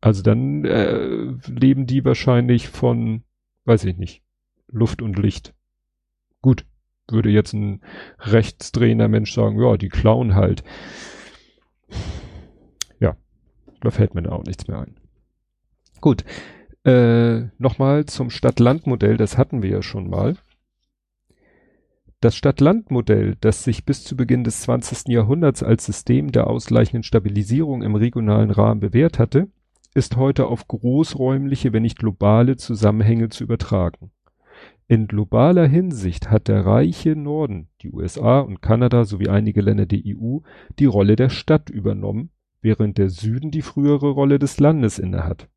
[0.00, 3.22] Also dann äh, leben die wahrscheinlich von,
[3.66, 4.22] weiß ich nicht,
[4.68, 5.52] Luft und Licht.
[6.40, 6.64] Gut,
[7.10, 7.82] würde jetzt ein
[8.18, 10.64] rechtsdrehender Mensch sagen, ja, die klauen halt.
[13.80, 14.96] Da fällt mir da auch nichts mehr ein.
[16.00, 16.24] Gut,
[16.84, 20.36] äh, nochmal zum Stadt-Land-Modell, das hatten wir ja schon mal.
[22.20, 25.08] Das Stadt-Land-Modell, das sich bis zu Beginn des 20.
[25.08, 29.48] Jahrhunderts als System der ausgleichenden Stabilisierung im regionalen Rahmen bewährt hatte,
[29.94, 34.10] ist heute auf großräumliche, wenn nicht globale Zusammenhänge zu übertragen.
[34.88, 40.00] In globaler Hinsicht hat der reiche Norden, die USA und Kanada sowie einige Länder der
[40.06, 40.38] EU,
[40.78, 42.30] die Rolle der Stadt übernommen,
[42.62, 45.48] während der Süden die frühere Rolle des Landes innehat.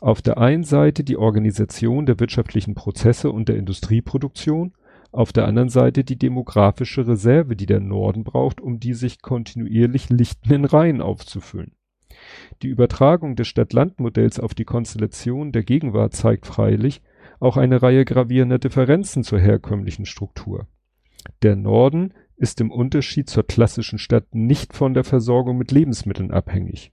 [0.00, 4.72] Auf der einen Seite die Organisation der wirtschaftlichen Prozesse und der Industrieproduktion,
[5.12, 10.10] auf der anderen Seite die demografische Reserve, die der Norden braucht, um die sich kontinuierlich
[10.10, 11.72] lichtenden Reihen aufzufüllen.
[12.62, 17.02] Die Übertragung des Stadt-Land-Modells auf die Konstellation der Gegenwart zeigt freilich,
[17.40, 20.66] auch eine Reihe gravierender Differenzen zur herkömmlichen Struktur.
[21.42, 26.92] Der Norden ist im Unterschied zur klassischen Stadt nicht von der Versorgung mit Lebensmitteln abhängig.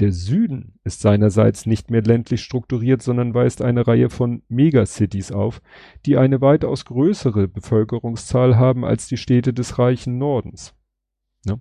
[0.00, 5.62] Der Süden ist seinerseits nicht mehr ländlich strukturiert, sondern weist eine Reihe von Megacities auf,
[6.06, 10.74] die eine weitaus größere Bevölkerungszahl haben als die Städte des reichen Nordens.
[11.44, 11.60] Ne?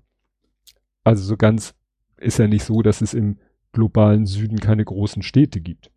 [1.04, 1.76] Also so ganz
[2.18, 3.38] ist ja nicht so, dass es im
[3.74, 5.92] globalen Süden keine großen Städte gibt.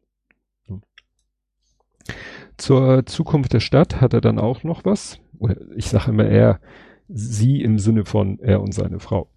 [2.56, 5.18] Zur Zukunft der Stadt hat er dann auch noch was.
[5.38, 6.60] Oder ich sage immer er,
[7.08, 9.28] sie im Sinne von er und seine Frau.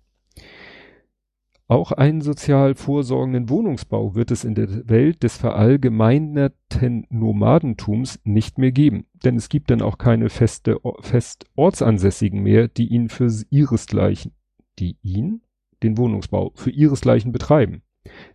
[1.70, 8.72] Auch einen sozial vorsorgenden Wohnungsbau wird es in der Welt des verallgemeinerten Nomadentums nicht mehr
[8.72, 14.32] geben, denn es gibt dann auch keine feste, fest Ortsansässigen mehr, die ihn für ihresgleichen,
[14.80, 15.42] die ihn,
[15.84, 17.82] den Wohnungsbau, für ihresgleichen betreiben.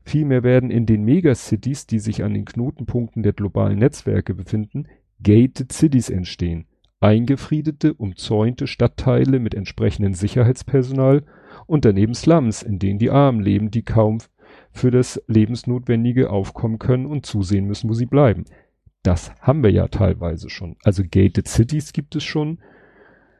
[0.03, 4.89] Vielmehr werden in den Megacities, die sich an den Knotenpunkten der globalen Netzwerke befinden,
[5.23, 6.67] gated Cities entstehen.
[7.03, 11.25] Eingefriedete, umzäunte Stadtteile mit entsprechendem Sicherheitspersonal
[11.67, 14.19] und daneben Slums, in denen die Armen leben, die kaum
[14.71, 18.45] für das Lebensnotwendige aufkommen können und zusehen müssen, wo sie bleiben.
[19.03, 20.77] Das haben wir ja teilweise schon.
[20.85, 22.59] Also gated Cities gibt es schon.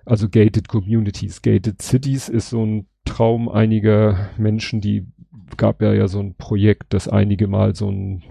[0.05, 1.43] Also gated Communities.
[1.43, 5.07] Gated Cities ist so ein Traum einiger Menschen, die
[5.57, 8.23] gab ja ja so ein Projekt, das einige Mal so ein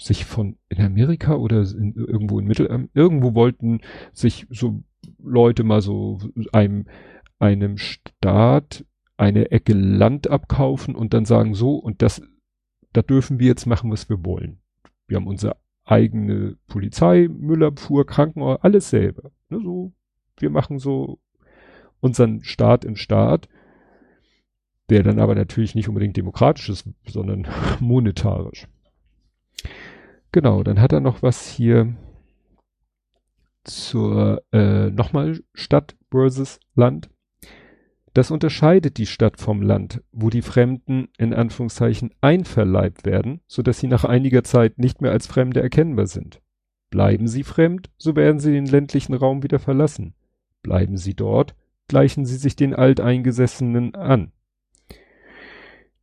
[0.00, 3.80] sich von in Amerika oder in, irgendwo in Mittel irgendwo wollten
[4.12, 4.82] sich so
[5.18, 6.18] Leute mal so
[6.52, 6.86] einem
[7.38, 8.84] einem Staat
[9.16, 12.22] eine Ecke Land abkaufen und dann sagen so und das
[12.92, 14.60] da dürfen wir jetzt machen, was wir wollen.
[15.06, 19.30] Wir haben unsere eigene Polizei, Müllabfuhr, Krankenhaus, alles selber.
[19.48, 19.92] Ne, so,
[20.38, 21.20] wir machen so
[22.00, 23.48] unseren Staat im Staat
[24.90, 27.46] der dann aber natürlich nicht unbedingt demokratisch ist, sondern
[27.80, 28.66] monetarisch.
[30.32, 31.94] Genau, dann hat er noch was hier
[33.64, 37.10] zur äh, nochmal Stadt versus Land.
[38.14, 43.78] Das unterscheidet die Stadt vom Land, wo die Fremden in Anführungszeichen einverleibt werden, so dass
[43.78, 46.40] sie nach einiger Zeit nicht mehr als Fremde erkennbar sind.
[46.90, 50.14] Bleiben sie fremd, so werden sie den ländlichen Raum wieder verlassen.
[50.62, 51.54] Bleiben sie dort,
[51.86, 54.32] gleichen sie sich den Alteingesessenen an.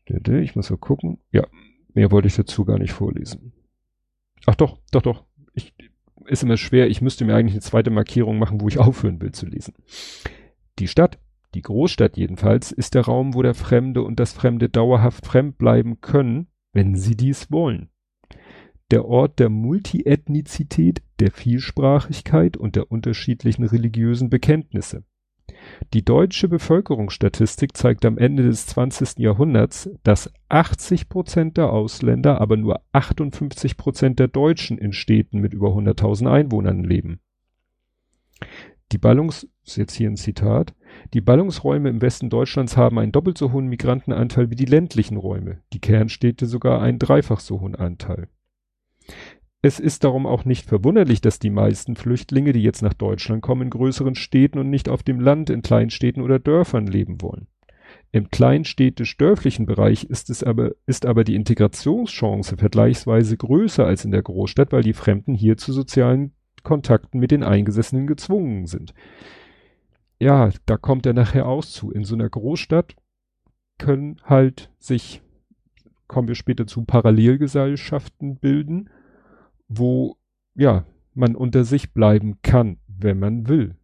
[0.05, 1.19] Ich muss mal gucken.
[1.31, 1.45] Ja,
[1.93, 3.51] mehr wollte ich dazu gar nicht vorlesen.
[4.47, 5.25] Ach doch, doch, doch.
[5.53, 5.75] Ich,
[6.25, 6.87] ist immer schwer.
[6.89, 9.75] Ich müsste mir eigentlich eine zweite Markierung machen, wo ich aufhören will zu lesen.
[10.79, 11.19] Die Stadt,
[11.53, 16.01] die Großstadt jedenfalls, ist der Raum, wo der Fremde und das Fremde dauerhaft fremd bleiben
[16.01, 17.89] können, wenn sie dies wollen.
[18.89, 25.03] Der Ort der Multiethnizität, der Vielsprachigkeit und der unterschiedlichen religiösen Bekenntnisse.
[25.93, 29.19] Die deutsche Bevölkerungsstatistik zeigt am Ende des 20.
[29.19, 35.53] Jahrhunderts, dass 80 Prozent der Ausländer, aber nur 58 Prozent der Deutschen in Städten mit
[35.53, 37.19] über 100.000 Einwohnern leben.
[38.91, 40.73] Die Ballungs, jetzt hier ein Zitat,
[41.13, 45.61] die Ballungsräume im Westen Deutschlands haben einen doppelt so hohen Migrantenanteil wie die ländlichen Räume,
[45.73, 48.29] die Kernstädte sogar einen dreifach so hohen Anteil.
[49.67, 53.63] Es ist darum auch nicht verwunderlich, dass die meisten Flüchtlinge, die jetzt nach Deutschland kommen,
[53.63, 57.47] in größeren Städten und nicht auf dem Land in Kleinstädten oder Dörfern leben wollen.
[58.13, 64.21] Im kleinstädtisch-dörflichen Bereich ist es aber, ist aber die Integrationschance vergleichsweise größer als in der
[64.21, 66.31] Großstadt, weil die Fremden hier zu sozialen
[66.63, 68.93] Kontakten mit den Eingesessenen gezwungen sind.
[70.17, 71.91] Ja, da kommt er nachher aus zu.
[71.91, 72.95] In so einer Großstadt
[73.77, 75.21] können halt sich,
[76.07, 78.89] kommen wir später zu, Parallelgesellschaften bilden,
[79.67, 80.17] wo,
[80.55, 83.75] ja, man unter sich bleiben kann, wenn man will.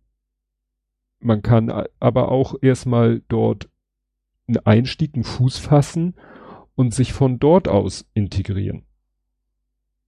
[1.20, 3.70] Man kann aber auch erstmal dort
[4.48, 6.16] einen Einstieg, einen Fuß fassen
[6.76, 8.84] und sich von dort aus integrieren.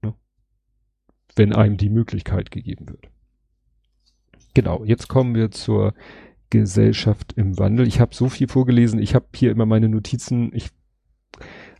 [0.02, 0.14] Ne?
[1.36, 3.10] Wenn einem die Möglichkeit gegeben wird.
[4.54, 5.94] Genau, jetzt kommen wir zur
[6.50, 7.88] Gesellschaft im Wandel.
[7.88, 10.70] Ich habe so viel vorgelesen, ich habe hier immer meine Notizen, ich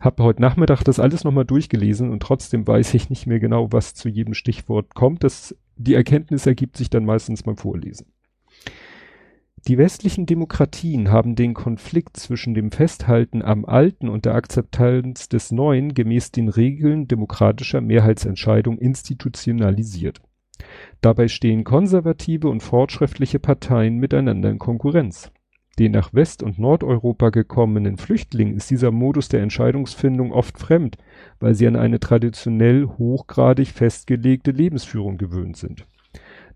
[0.00, 3.94] habe heute Nachmittag das alles nochmal durchgelesen und trotzdem weiß ich nicht mehr genau, was
[3.94, 5.24] zu jedem Stichwort kommt.
[5.24, 8.06] Das, die Erkenntnis ergibt sich dann meistens beim Vorlesen.
[9.66, 15.50] Die westlichen Demokratien haben den Konflikt zwischen dem Festhalten am Alten und der Akzeptanz des
[15.50, 20.20] Neuen gemäß den Regeln demokratischer Mehrheitsentscheidung institutionalisiert.
[21.00, 25.32] Dabei stehen konservative und fortschrittliche Parteien miteinander in Konkurrenz.
[25.78, 30.96] Den nach West- und Nordeuropa gekommenen Flüchtlingen ist dieser Modus der Entscheidungsfindung oft fremd,
[31.38, 35.86] weil sie an eine traditionell hochgradig festgelegte Lebensführung gewöhnt sind.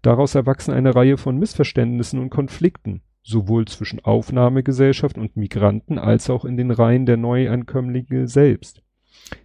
[0.00, 6.46] Daraus erwachsen eine Reihe von Missverständnissen und Konflikten, sowohl zwischen Aufnahmegesellschaft und Migranten als auch
[6.46, 8.82] in den Reihen der Neuankömmlinge selbst.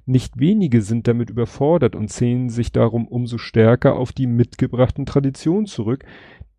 [0.06, 5.66] Nicht wenige sind damit überfordert und zählen sich darum umso stärker auf die mitgebrachten Traditionen
[5.66, 6.06] zurück,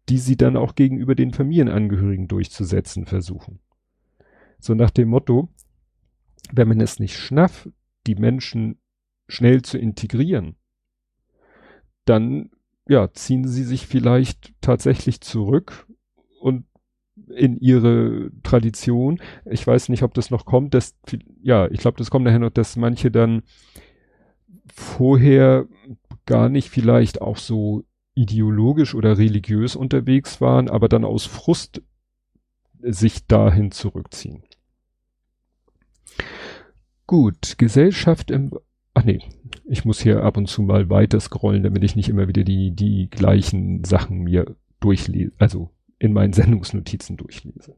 [0.09, 3.61] die sie dann auch gegenüber den Familienangehörigen durchzusetzen versuchen.
[4.59, 5.49] So nach dem Motto,
[6.53, 7.69] wenn man es nicht schnafft,
[8.07, 8.79] die Menschen
[9.29, 10.57] schnell zu integrieren,
[12.05, 12.51] dann
[12.89, 15.87] ja, ziehen sie sich vielleicht tatsächlich zurück
[16.41, 16.67] und
[17.29, 19.21] in ihre Tradition.
[19.45, 20.97] Ich weiß nicht, ob das noch kommt, dass,
[21.43, 23.43] ja, ich glaube, das kommt nachher noch, dass manche dann
[24.73, 25.67] vorher
[26.27, 27.85] gar nicht vielleicht auch so
[28.17, 31.83] ideologisch oder religiös unterwegs waren, aber dann aus Frust
[32.81, 34.43] sich dahin zurückziehen.
[37.07, 38.51] Gut, Gesellschaft im
[38.97, 39.21] Ach nee,
[39.67, 42.71] ich muss hier ab und zu mal weiter scrollen, damit ich nicht immer wieder die,
[42.71, 47.77] die gleichen Sachen mir durchlese, also in meinen Sendungsnotizen durchlese.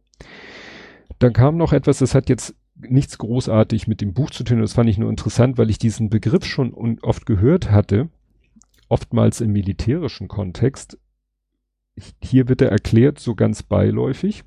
[1.19, 4.75] Dann kam noch etwas, das hat jetzt nichts großartig mit dem Buch zu tun, das
[4.75, 6.73] fand ich nur interessant, weil ich diesen Begriff schon
[7.03, 8.09] oft gehört hatte,
[8.89, 10.99] oftmals im militärischen Kontext.
[12.23, 14.45] Hier wird er erklärt, so ganz beiläufig.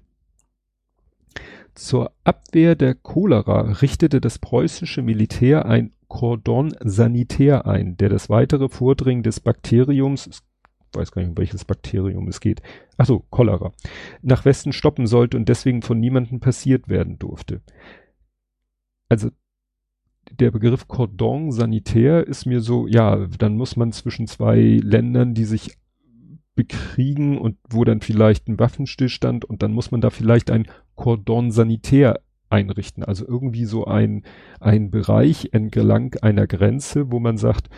[1.74, 8.68] Zur Abwehr der Cholera richtete das preußische Militär ein Cordon sanitär ein, der das weitere
[8.68, 12.62] Vordringen des Bakteriums, ich weiß gar nicht, um welches Bakterium es geht,
[12.98, 13.72] ach so, Cholera,
[14.22, 17.62] nach Westen stoppen sollte und deswegen von niemandem passiert werden durfte.
[19.08, 19.30] Also
[20.40, 25.46] der Begriff Cordon sanitär ist mir so, ja, dann muss man zwischen zwei Ländern, die
[25.46, 25.78] sich
[26.56, 31.52] bekriegen und wo dann vielleicht ein Waffenstillstand und dann muss man da vielleicht ein Cordon
[31.52, 33.04] sanitär einrichten.
[33.04, 34.24] Also irgendwie so ein,
[34.60, 37.70] ein Bereich entlang einer Grenze, wo man sagt,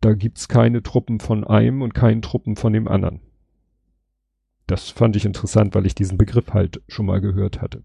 [0.00, 3.20] da gibt's keine Truppen von einem und keine Truppen von dem anderen.
[4.66, 7.82] Das fand ich interessant, weil ich diesen Begriff halt schon mal gehört hatte.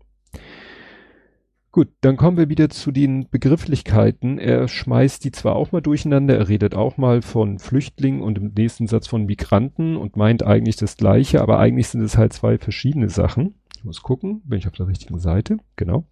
[1.72, 4.40] Gut, dann kommen wir wieder zu den Begrifflichkeiten.
[4.40, 8.54] Er schmeißt die zwar auch mal durcheinander, er redet auch mal von Flüchtlingen und im
[8.58, 12.58] nächsten Satz von Migranten und meint eigentlich das Gleiche, aber eigentlich sind es halt zwei
[12.58, 13.54] verschiedene Sachen.
[13.78, 15.58] Ich muss gucken, bin ich auf der richtigen Seite.
[15.76, 16.08] Genau.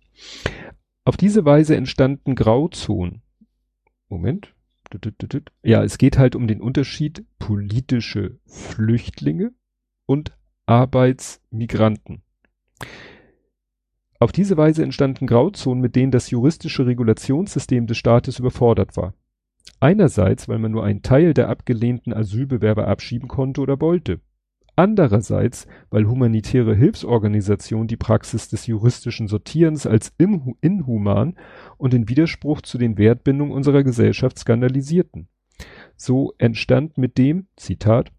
[1.05, 3.23] Auf diese Weise entstanden Grauzonen.
[4.09, 4.53] Moment.
[5.63, 9.53] Ja, es geht halt um den Unterschied politische Flüchtlinge
[10.05, 12.21] und Arbeitsmigranten.
[14.19, 19.13] Auf diese Weise entstanden Grauzonen, mit denen das juristische Regulationssystem des Staates überfordert war.
[19.79, 24.21] Einerseits, weil man nur einen Teil der abgelehnten Asylbewerber abschieben konnte oder wollte.
[24.75, 31.35] Andererseits, weil humanitäre Hilfsorganisationen die Praxis des juristischen Sortierens als inhuman
[31.77, 35.29] und in Widerspruch zu den Wertbindungen unserer Gesellschaft skandalisierten.
[35.95, 38.11] So entstand mit dem, Zitat,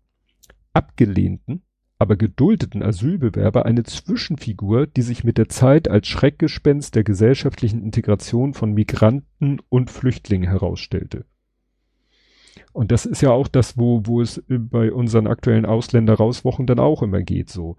[0.72, 1.62] abgelehnten,
[1.98, 8.54] aber geduldeten Asylbewerber eine Zwischenfigur, die sich mit der Zeit als Schreckgespenst der gesellschaftlichen Integration
[8.54, 11.24] von Migranten und Flüchtlingen herausstellte.
[12.72, 17.02] Und das ist ja auch das, wo, wo es bei unseren aktuellen Ausländer-Rauswochen dann auch
[17.02, 17.76] immer geht, so.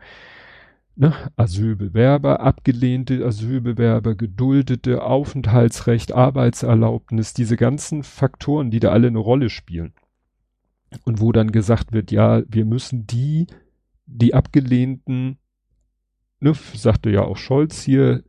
[0.98, 1.14] Ne?
[1.38, 9.94] Asylbewerber, abgelehnte Asylbewerber, geduldete, Aufenthaltsrecht, Arbeitserlaubnis, diese ganzen Faktoren, die da alle eine Rolle spielen.
[11.06, 13.48] Und wo dann gesagt wird, ja, wir müssen die,
[14.12, 15.38] die abgelehnten,
[16.40, 18.24] ne, sagte ja auch Scholz hier,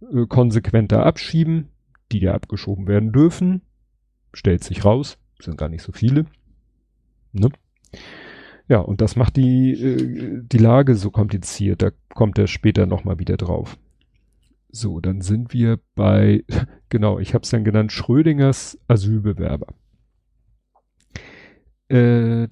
[0.00, 1.68] äh, konsequenter abschieben,
[2.12, 3.62] die ja abgeschoben werden dürfen.
[4.32, 6.26] Stellt sich raus, sind gar nicht so viele.
[7.32, 7.50] Ne?
[8.68, 11.82] Ja, und das macht die, äh, die Lage so kompliziert.
[11.82, 13.78] Da kommt er später nochmal wieder drauf.
[14.70, 16.44] So, dann sind wir bei,
[16.88, 19.68] genau, ich habe es dann genannt, Schrödingers Asylbewerber.
[21.88, 22.48] Äh,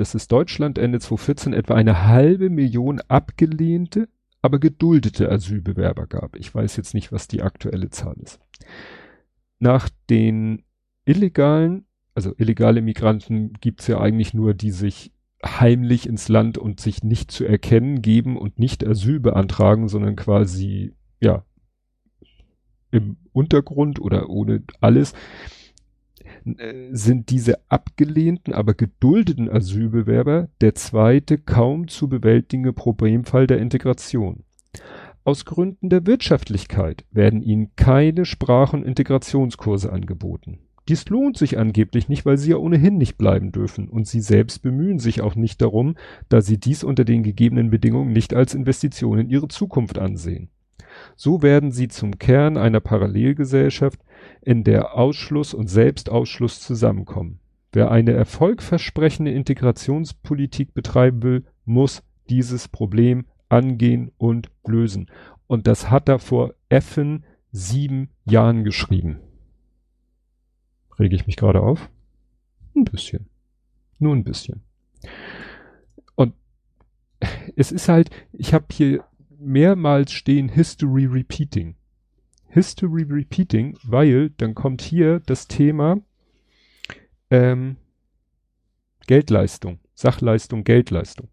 [0.00, 4.08] das ist Deutschland Ende 2014 etwa eine halbe Million abgelehnte,
[4.40, 6.36] aber geduldete Asylbewerber gab.
[6.36, 8.40] Ich weiß jetzt nicht, was die aktuelle Zahl ist.
[9.58, 10.64] Nach den
[11.04, 11.84] illegalen,
[12.14, 15.12] also illegale Migranten gibt's ja eigentlich nur, die sich
[15.44, 20.94] heimlich ins Land und sich nicht zu erkennen geben und nicht Asyl beantragen, sondern quasi,
[21.20, 21.44] ja,
[22.90, 25.12] im Untergrund oder ohne alles,
[26.92, 34.44] sind diese abgelehnten, aber geduldeten Asylbewerber der zweite kaum zu bewältigende Problemfall der Integration.
[35.24, 40.60] Aus Gründen der Wirtschaftlichkeit werden ihnen keine Sprach- und Integrationskurse angeboten.
[40.88, 44.62] Dies lohnt sich angeblich nicht, weil sie ja ohnehin nicht bleiben dürfen und sie selbst
[44.62, 45.94] bemühen sich auch nicht darum,
[46.28, 50.48] da sie dies unter den gegebenen Bedingungen nicht als Investition in ihre Zukunft ansehen.
[51.14, 54.00] So werden sie zum Kern einer Parallelgesellschaft,
[54.42, 57.40] in der Ausschluss und Selbstausschluss zusammenkommen.
[57.72, 65.10] Wer eine erfolgversprechende Integrationspolitik betreiben will, muss dieses Problem angehen und lösen.
[65.46, 69.20] Und das hat er vor effen sieben Jahren geschrieben.
[70.98, 71.90] Rege ich mich gerade auf?
[72.74, 73.28] Ein bisschen.
[73.98, 74.62] Nur ein bisschen.
[76.14, 76.34] Und
[77.56, 79.04] es ist halt, ich habe hier
[79.38, 81.76] mehrmals stehen History Repeating.
[82.50, 85.98] History Repeating, weil dann kommt hier das Thema
[87.30, 87.76] ähm,
[89.06, 91.28] Geldleistung, Sachleistung, Geldleistung.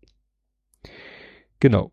[1.59, 1.91] Genau.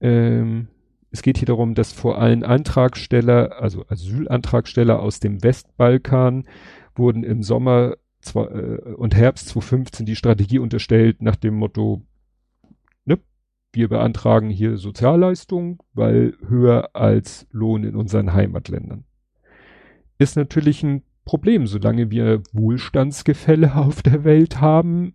[0.00, 0.68] Ähm,
[1.10, 6.46] es geht hier darum, dass vor allem Antragsteller, also Asylantragsteller aus dem Westbalkan
[6.94, 7.96] wurden im Sommer
[8.34, 12.02] äh, und Herbst 2015 die Strategie unterstellt nach dem Motto,
[13.78, 19.04] wir beantragen hier Sozialleistungen, weil höher als Lohn in unseren Heimatländern.
[20.18, 25.14] Ist natürlich ein Problem, solange wir Wohlstandsgefälle auf der Welt haben,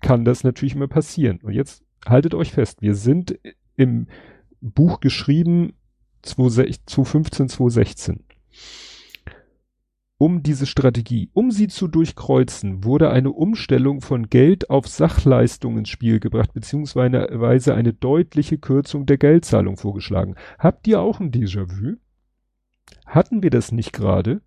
[0.00, 1.38] kann das natürlich immer passieren.
[1.42, 3.38] Und jetzt haltet euch fest, wir sind
[3.76, 4.06] im
[4.62, 5.74] Buch geschrieben
[6.22, 8.24] 2015, 2016
[10.18, 15.90] um diese Strategie, um sie zu durchkreuzen, wurde eine Umstellung von Geld auf Sachleistung ins
[15.90, 20.36] Spiel gebracht, beziehungsweise eine deutliche Kürzung der Geldzahlung vorgeschlagen.
[20.58, 21.96] Habt ihr auch ein Déjà-vu?
[23.04, 24.40] Hatten wir das nicht gerade?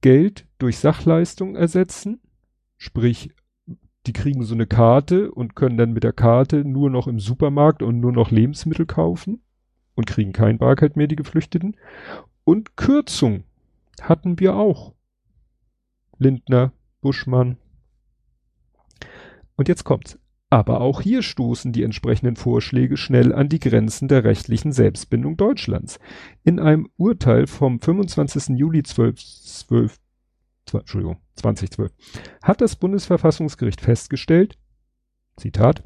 [0.00, 2.20] Geld durch Sachleistung ersetzen?
[2.76, 3.34] Sprich,
[4.06, 7.82] die kriegen so eine Karte und können dann mit der Karte nur noch im Supermarkt
[7.82, 9.42] und nur noch Lebensmittel kaufen
[9.96, 11.76] und kriegen kein Bargeld mehr, die Geflüchteten.
[12.44, 13.42] Und Kürzung
[14.02, 14.94] hatten wir auch.
[16.18, 17.58] Lindner, Buschmann.
[19.56, 20.18] Und jetzt kommt's.
[20.50, 25.98] Aber auch hier stoßen die entsprechenden Vorschläge schnell an die Grenzen der rechtlichen Selbstbindung Deutschlands.
[26.42, 28.56] In einem Urteil vom 25.
[28.56, 29.98] Juli 12, 12,
[30.66, 31.92] 2, Entschuldigung, 2012
[32.42, 34.58] hat das Bundesverfassungsgericht festgestellt,
[35.36, 35.82] Zitat,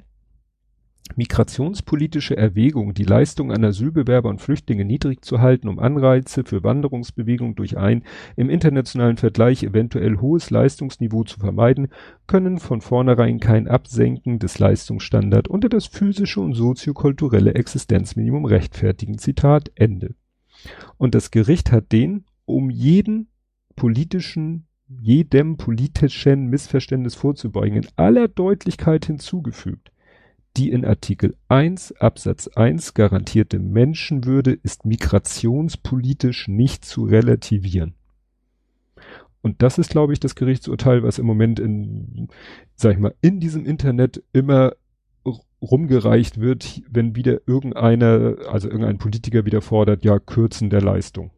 [1.16, 7.54] migrationspolitische Erwägung, die Leistung an Asylbewerber und Flüchtlinge niedrig zu halten, um Anreize für Wanderungsbewegungen
[7.54, 8.04] durch ein
[8.36, 11.88] im internationalen Vergleich eventuell hohes Leistungsniveau zu vermeiden,
[12.26, 19.18] können von vornherein kein Absenken des Leistungsstandards unter das physische und soziokulturelle Existenzminimum rechtfertigen.
[19.18, 20.14] Zitat Ende.
[20.96, 23.28] Und das Gericht hat den um jeden
[23.76, 24.66] politischen
[25.00, 29.91] jedem politischen Missverständnis vorzubeugen in aller Deutlichkeit hinzugefügt
[30.56, 37.94] die in Artikel 1 Absatz 1 garantierte Menschenwürde ist migrationspolitisch nicht zu relativieren.
[39.40, 42.28] Und das ist, glaube ich, das Gerichtsurteil, was im Moment in,
[42.76, 44.74] sag ich mal, in diesem Internet immer
[45.60, 51.30] rumgereicht wird, wenn wieder irgendeiner, also irgendein Politiker wieder fordert, ja, Kürzen der Leistung.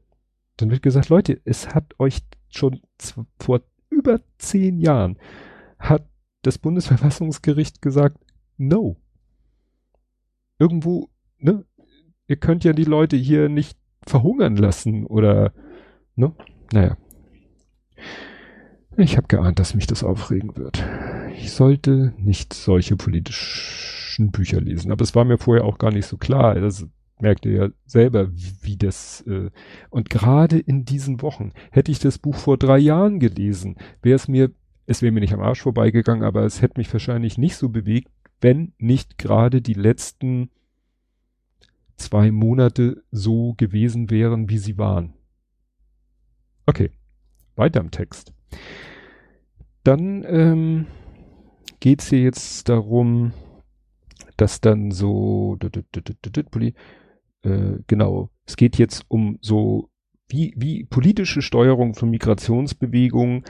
[0.57, 2.81] Dann wird gesagt, Leute, es hat euch schon
[3.39, 5.19] vor über zehn Jahren
[5.79, 6.07] hat
[6.43, 8.19] das Bundesverfassungsgericht gesagt,
[8.57, 8.97] no
[10.59, 11.65] irgendwo, ne,
[12.27, 15.53] ihr könnt ja die Leute hier nicht verhungern lassen oder,
[16.17, 16.33] ne,
[16.73, 16.97] naja.
[18.97, 20.85] Ich habe geahnt, dass mich das aufregen wird.
[21.37, 26.07] Ich sollte nicht solche politischen Bücher lesen, aber es war mir vorher auch gar nicht
[26.07, 26.55] so klar.
[26.55, 26.87] Das
[27.21, 29.51] merkt ihr ja selber, wie das äh,
[29.91, 34.29] und gerade in diesen Wochen hätte ich das Buch vor drei Jahren gelesen, wäre es
[34.29, 34.51] mir
[34.87, 38.11] es wäre mir nicht am Arsch vorbeigegangen, aber es hätte mich wahrscheinlich nicht so bewegt,
[38.41, 40.51] wenn nicht gerade die letzten
[41.97, 45.15] zwei Monate so gewesen wären, wie sie waren.
[46.67, 46.91] Okay,
[47.57, 48.33] weiter im Text.
[49.85, 50.87] Dann ähm,
[51.81, 53.33] geht es hier jetzt darum,
[54.37, 55.59] dass dann so,
[57.43, 59.91] äh, genau, es geht jetzt um so
[60.29, 63.45] wie, wie politische Steuerung von Migrationsbewegungen,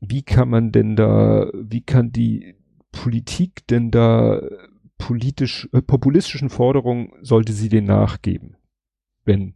[0.00, 2.54] wie kann man denn da, wie kann die
[2.92, 4.40] Politik denn da
[4.98, 8.56] politisch, äh, populistischen Forderungen sollte sie den nachgeben,
[9.24, 9.54] wenn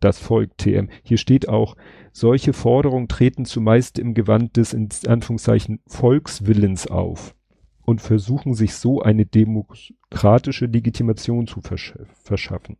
[0.00, 0.88] das Volk TM.
[1.02, 1.76] Hier steht auch,
[2.12, 7.36] solche Forderungen treten zumeist im Gewand des in Anführungszeichen Volkswillens auf
[7.82, 12.76] und versuchen sich so eine demokratische Legitimation zu versch verschaffen.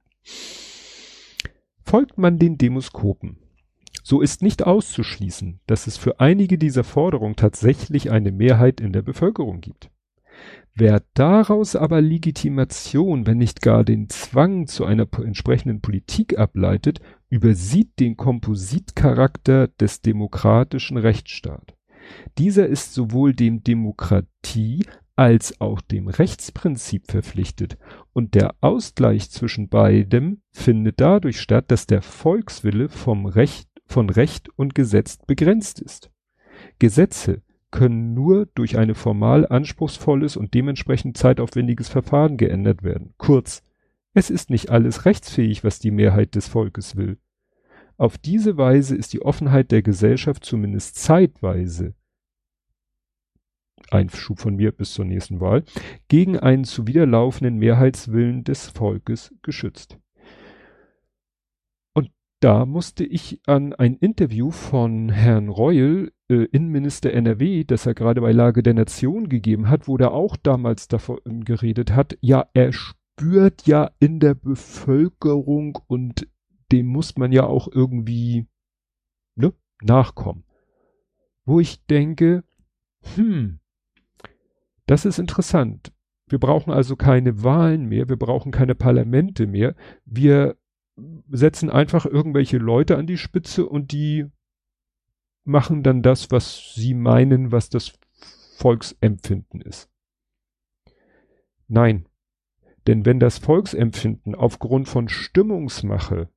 [1.83, 3.39] Folgt man den Demoskopen,
[4.03, 9.03] so ist nicht auszuschließen, dass es für einige dieser Forderungen tatsächlich eine Mehrheit in der
[9.03, 9.91] Bevölkerung gibt.
[10.75, 17.99] Wer daraus aber Legitimation, wenn nicht gar den Zwang zu einer entsprechenden Politik ableitet, übersieht
[17.99, 21.75] den Kompositcharakter des demokratischen Rechtsstaats.
[22.39, 24.85] Dieser ist sowohl dem Demokratie
[25.17, 27.77] als auch dem Rechtsprinzip verpflichtet
[28.15, 34.49] und der Ausgleich zwischen beidem findet dadurch statt, dass der Volkswille vom Recht, von Recht
[34.57, 36.11] und Gesetz begrenzt ist.
[36.79, 43.15] Gesetze können nur durch ein formal anspruchsvolles und dementsprechend zeitaufwendiges Verfahren geändert werden.
[43.19, 43.63] Kurz,
[44.13, 47.19] es ist nicht alles rechtsfähig, was die Mehrheit des Volkes will.
[47.97, 51.95] Auf diese Weise ist die Offenheit der Gesellschaft zumindest zeitweise
[53.91, 55.65] Einschub von mir bis zur nächsten Wahl,
[56.09, 59.99] gegen einen zuwiderlaufenden Mehrheitswillen des Volkes geschützt
[62.41, 68.23] da musste ich an ein Interview von Herrn Reul, äh, Innenminister NRW, das er gerade
[68.23, 72.73] bei Lage der Nation gegeben hat, wo der auch damals davon geredet hat, ja, er
[72.73, 76.27] spürt ja in der Bevölkerung und
[76.73, 78.47] dem muss man ja auch irgendwie
[79.35, 80.45] ne, nachkommen.
[81.45, 82.43] Wo ich denke,
[83.17, 83.61] hm,
[84.87, 85.93] das ist interessant.
[86.27, 89.75] Wir brauchen also keine Wahlen mehr, wir brauchen keine Parlamente mehr.
[90.05, 90.57] Wir
[91.31, 94.27] setzen einfach irgendwelche Leute an die Spitze und die
[95.45, 97.93] machen dann das, was sie meinen, was das
[98.57, 99.89] Volksempfinden ist.
[101.69, 102.07] Nein.
[102.87, 106.31] Denn wenn das Volksempfinden aufgrund von Stimmungsmache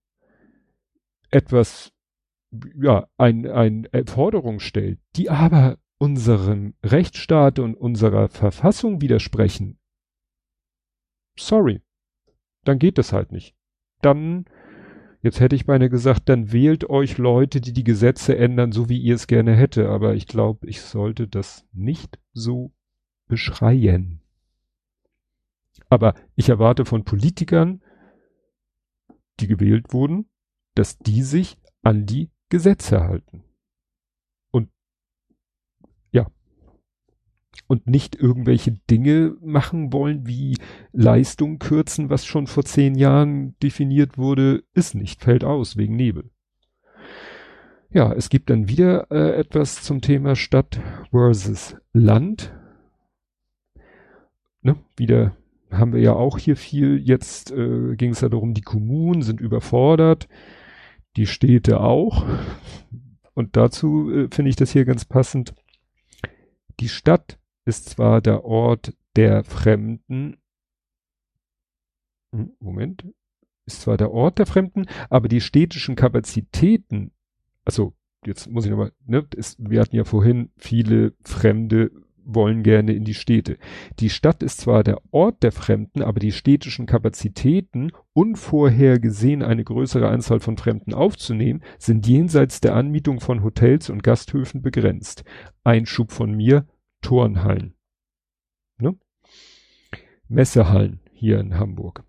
[1.32, 1.91] etwas,
[2.76, 9.80] ja, ein, ein Forderung stellt, die aber unserem Rechtsstaat und unserer Verfassung widersprechen,
[11.38, 11.82] sorry,
[12.66, 13.55] dann geht das halt nicht
[14.06, 14.45] dann,
[15.22, 18.99] jetzt hätte ich meine gesagt, dann wählt euch Leute, die die Gesetze ändern, so wie
[18.99, 19.89] ihr es gerne hätte.
[19.89, 22.72] Aber ich glaube, ich sollte das nicht so
[23.28, 24.22] beschreien.
[25.89, 27.82] Aber ich erwarte von Politikern,
[29.39, 30.30] die gewählt wurden,
[30.76, 33.43] dass die sich an die Gesetze halten.
[37.68, 40.58] Und nicht irgendwelche Dinge machen wollen, wie
[40.91, 46.30] Leistung kürzen, was schon vor zehn Jahren definiert wurde, ist nicht, fällt aus wegen Nebel.
[47.89, 50.82] Ja, es gibt dann wieder äh, etwas zum Thema Stadt
[51.12, 52.51] versus Land.
[54.64, 55.38] Ne, wieder
[55.70, 56.97] haben wir ja auch hier viel.
[56.97, 60.28] Jetzt äh, ging es ja darum, die Kommunen sind überfordert,
[61.18, 62.26] die Städte auch.
[63.36, 65.54] Und dazu äh, finde ich das hier ganz passend.
[66.80, 70.38] Die Stadt ist zwar der Ort der Fremden,
[72.34, 73.05] hm, Moment,
[73.66, 77.11] ist zwar der Ort der Fremden, aber die städtischen Kapazitäten,
[77.66, 77.93] also
[78.26, 81.91] jetzt muss ich nochmal, ne, ist, wir hatten ja vorhin viele Fremde
[82.26, 83.57] wollen gerne in die Städte.
[83.99, 90.07] Die Stadt ist zwar der Ort der Fremden, aber die städtischen Kapazitäten, unvorhergesehen eine größere
[90.07, 95.24] Anzahl von Fremden aufzunehmen, sind jenseits der Anmietung von Hotels und Gasthöfen begrenzt.
[95.64, 96.66] Einschub von mir,
[97.04, 97.76] Turnhallen.
[98.80, 98.97] Ne?
[100.28, 102.04] Messehallen hier in Hamburg.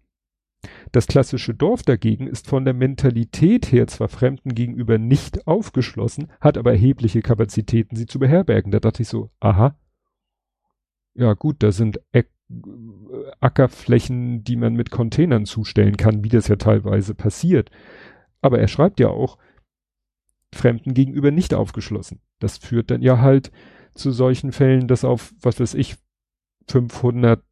[0.92, 6.56] Das klassische Dorf dagegen ist von der Mentalität her zwar Fremden gegenüber nicht aufgeschlossen, hat
[6.56, 8.72] aber erhebliche Kapazitäten, sie zu beherbergen.
[8.72, 9.76] Da dachte ich so, aha,
[11.14, 12.30] ja gut, da sind Äck
[13.40, 17.70] Ackerflächen, die man mit Containern zustellen kann, wie das ja teilweise passiert.
[18.42, 19.38] Aber er schreibt ja auch,
[20.54, 22.20] Fremden gegenüber nicht aufgeschlossen.
[22.38, 23.50] Das führt dann ja halt
[23.94, 25.96] zu solchen Fällen, dass auf, was weiß ich,
[26.68, 27.42] 500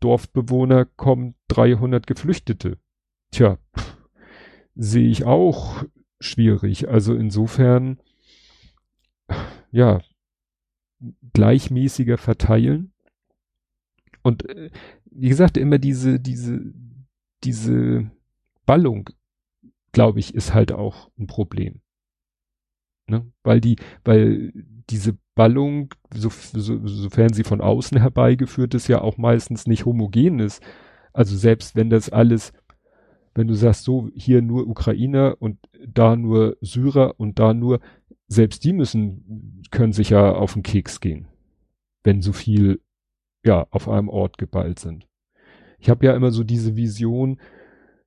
[0.00, 2.78] Dorfbewohner kommen 300 Geflüchtete.
[3.30, 3.58] Tja,
[4.74, 5.84] sehe ich auch
[6.20, 6.88] schwierig.
[6.88, 7.98] Also insofern,
[9.70, 10.00] ja,
[11.32, 12.92] gleichmäßiger verteilen.
[14.22, 14.70] Und äh,
[15.04, 16.60] wie gesagt, immer diese, diese,
[17.44, 18.10] diese
[18.66, 19.10] Ballung,
[19.92, 21.80] glaube ich, ist halt auch ein Problem.
[23.06, 23.30] Ne?
[23.42, 24.52] Weil die, weil
[24.90, 30.40] diese Ballung, so, so, sofern sie von außen herbeigeführt ist, ja auch meistens nicht homogen
[30.40, 30.62] ist.
[31.12, 32.52] Also selbst wenn das alles,
[33.34, 37.80] wenn du sagst, so hier nur Ukrainer und da nur Syrer und da nur,
[38.26, 41.28] selbst die müssen, können sich ja auf den Keks gehen,
[42.02, 42.80] wenn so viel,
[43.44, 45.06] ja, auf einem Ort geballt sind.
[45.78, 47.38] Ich habe ja immer so diese Vision,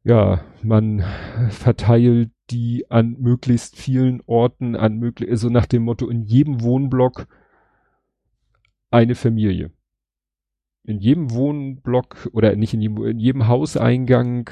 [0.03, 1.03] ja, man
[1.49, 7.27] verteilt die an möglichst vielen Orten, an möglich, also nach dem Motto, in jedem Wohnblock
[8.91, 9.71] eine Familie.
[10.83, 14.49] In jedem Wohnblock oder nicht in jedem, in jedem Hauseingang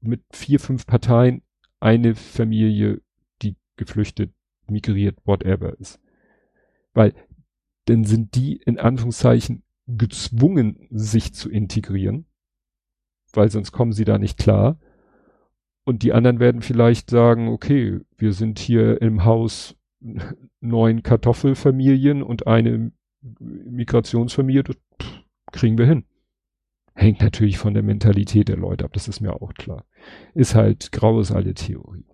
[0.00, 1.42] mit vier, fünf Parteien
[1.80, 3.00] eine Familie,
[3.42, 4.32] die geflüchtet,
[4.68, 6.00] migriert, whatever ist.
[6.92, 7.14] Weil
[7.86, 12.26] dann sind die in Anführungszeichen gezwungen, sich zu integrieren,
[13.32, 14.78] weil sonst kommen sie da nicht klar.
[15.84, 19.76] Und die anderen werden vielleicht sagen, okay, wir sind hier im Haus
[20.60, 22.92] neun Kartoffelfamilien und eine
[23.38, 24.76] Migrationsfamilie, das
[25.52, 26.04] kriegen wir hin.
[26.94, 29.84] Hängt natürlich von der Mentalität der Leute ab, das ist mir auch klar.
[30.34, 32.06] Ist halt graues alte Theorie.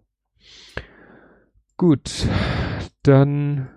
[1.77, 2.29] Gut,
[3.03, 3.69] dann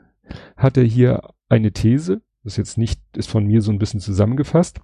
[0.55, 3.99] hat er hier eine These, das ist jetzt nicht, ist von mir so ein bisschen
[3.99, 4.81] zusammengefasst.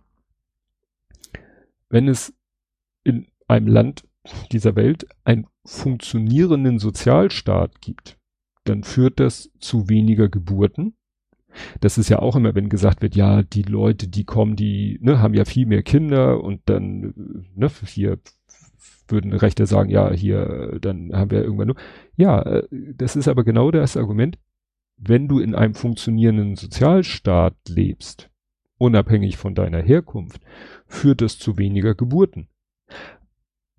[1.89, 2.33] Wenn es
[3.03, 4.03] in einem Land
[4.51, 8.17] dieser Welt einen funktionierenden Sozialstaat gibt,
[8.63, 10.95] dann führt das zu weniger Geburten.
[11.79, 15.19] Das ist ja auch immer, wenn gesagt wird, ja, die Leute, die kommen, die ne,
[15.19, 18.19] haben ja viel mehr Kinder und dann ne, hier
[19.07, 21.77] würden Rechte sagen, ja, hier, dann haben wir irgendwann nur.
[22.15, 24.37] Ja, das ist aber genau das Argument.
[24.97, 28.29] Wenn du in einem funktionierenden Sozialstaat lebst,
[28.77, 30.41] unabhängig von deiner Herkunft,
[30.85, 32.49] führt das zu weniger Geburten.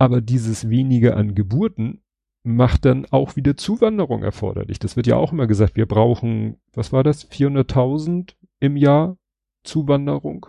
[0.01, 2.01] Aber dieses weniger an Geburten
[2.43, 4.79] macht dann auch wieder Zuwanderung erforderlich.
[4.79, 9.19] Das wird ja auch immer gesagt, wir brauchen, was war das, 400.000 im Jahr
[9.63, 10.47] Zuwanderung.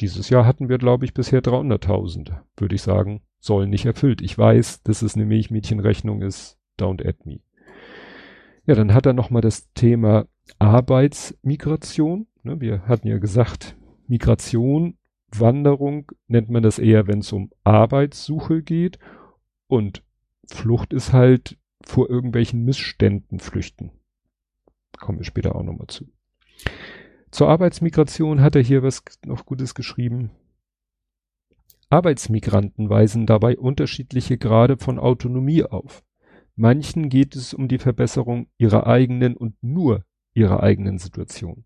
[0.00, 4.22] Dieses Jahr hatten wir, glaube ich, bisher 300.000, würde ich sagen, sollen nicht erfüllt.
[4.22, 7.40] Ich weiß, dass es eine Milchmädchenrechnung ist, don't add me.
[8.66, 10.28] Ja, dann hat er nochmal das Thema
[10.60, 12.28] Arbeitsmigration.
[12.44, 14.96] Ne, wir hatten ja gesagt, Migration
[15.38, 18.98] Wanderung nennt man das eher, wenn es um Arbeitssuche geht.
[19.66, 20.02] Und
[20.46, 23.92] Flucht ist halt vor irgendwelchen Missständen flüchten.
[24.98, 26.12] Kommen wir später auch nochmal zu.
[27.30, 30.30] Zur Arbeitsmigration hat er hier was noch Gutes geschrieben.
[31.88, 36.04] Arbeitsmigranten weisen dabei unterschiedliche Grade von Autonomie auf.
[36.56, 40.04] Manchen geht es um die Verbesserung ihrer eigenen und nur
[40.34, 41.64] ihrer eigenen Situation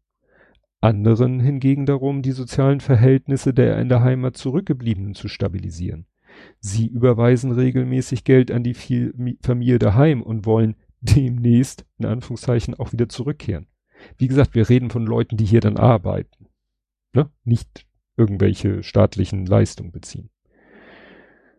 [0.84, 6.06] anderen hingegen darum, die sozialen Verhältnisse der in der Heimat Zurückgebliebenen zu stabilisieren.
[6.60, 13.08] Sie überweisen regelmäßig Geld an die Familie daheim und wollen demnächst, in Anführungszeichen, auch wieder
[13.08, 13.66] zurückkehren.
[14.18, 16.46] Wie gesagt, wir reden von Leuten, die hier dann arbeiten,
[17.12, 17.30] ne?
[17.44, 20.30] nicht irgendwelche staatlichen Leistungen beziehen.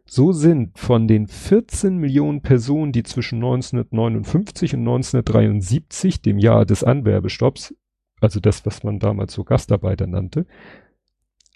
[0.08, 6.84] So sind von den 14 Millionen Personen, die zwischen 1959 und 1973, dem Jahr des
[6.84, 7.74] Anwerbestopps,
[8.22, 10.46] also das, was man damals so Gastarbeiter nannte,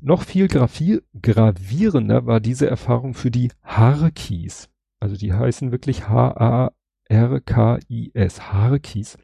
[0.00, 4.68] Noch viel gravierender war diese Erfahrung für die Harkis.
[5.00, 6.72] Also die heißen wirklich H-A-R-K-I-S,
[8.52, 9.18] Harkis.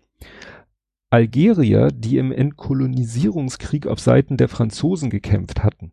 [1.11, 5.93] Algerier, die im Entkolonisierungskrieg auf Seiten der Franzosen gekämpft hatten.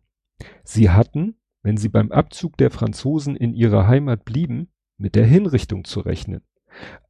[0.64, 5.84] Sie hatten, wenn sie beim Abzug der Franzosen in ihrer Heimat blieben, mit der Hinrichtung
[5.84, 6.42] zu rechnen.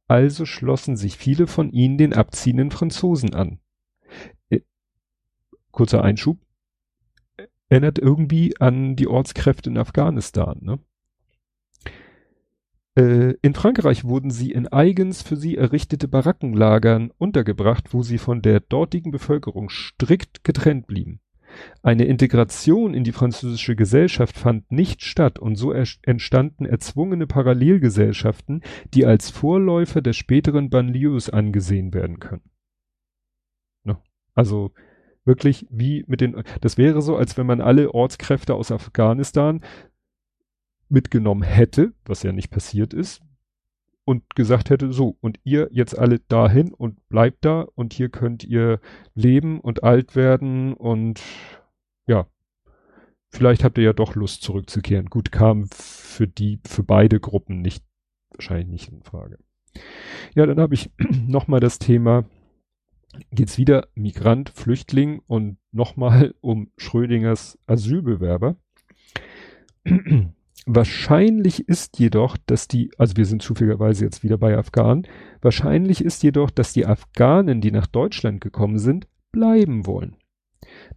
[0.07, 3.59] Also schlossen sich viele von ihnen den abziehenden Franzosen an.
[5.71, 6.39] Kurzer Einschub.
[7.69, 10.79] Erinnert irgendwie an die Ortskräfte in Afghanistan, ne?
[12.95, 18.41] Äh, in Frankreich wurden sie in eigens für sie errichtete Barackenlagern untergebracht, wo sie von
[18.41, 21.21] der dortigen Bevölkerung strikt getrennt blieben.
[21.81, 28.61] Eine Integration in die französische Gesellschaft fand nicht statt und so entstanden erzwungene Parallelgesellschaften,
[28.93, 32.49] die als Vorläufer der späteren Banlieues angesehen werden können.
[33.83, 33.97] Ne?
[34.35, 34.71] Also
[35.25, 39.61] wirklich wie mit den, das wäre so, als wenn man alle Ortskräfte aus Afghanistan
[40.89, 43.21] mitgenommen hätte, was ja nicht passiert ist,
[44.09, 48.43] und gesagt hätte, so, und ihr jetzt alle dahin und bleibt da und hier könnt
[48.43, 48.79] ihr
[49.13, 51.21] leben und alt werden und
[52.07, 52.25] ja,
[53.29, 55.11] vielleicht habt ihr ja doch Lust zurückzukehren.
[55.11, 57.83] Gut, kam für die, für beide Gruppen nicht,
[58.31, 59.37] wahrscheinlich nicht in Frage.
[60.33, 60.89] Ja, dann habe ich
[61.27, 62.25] nochmal das Thema,
[63.29, 68.55] geht's wieder Migrant, Flüchtling und nochmal um Schrödingers Asylbewerber.
[70.65, 75.07] Wahrscheinlich ist jedoch, dass die, also wir sind zufälligerweise jetzt wieder bei Afghanen,
[75.41, 80.15] wahrscheinlich ist jedoch, dass die Afghanen, die nach Deutschland gekommen sind, bleiben wollen.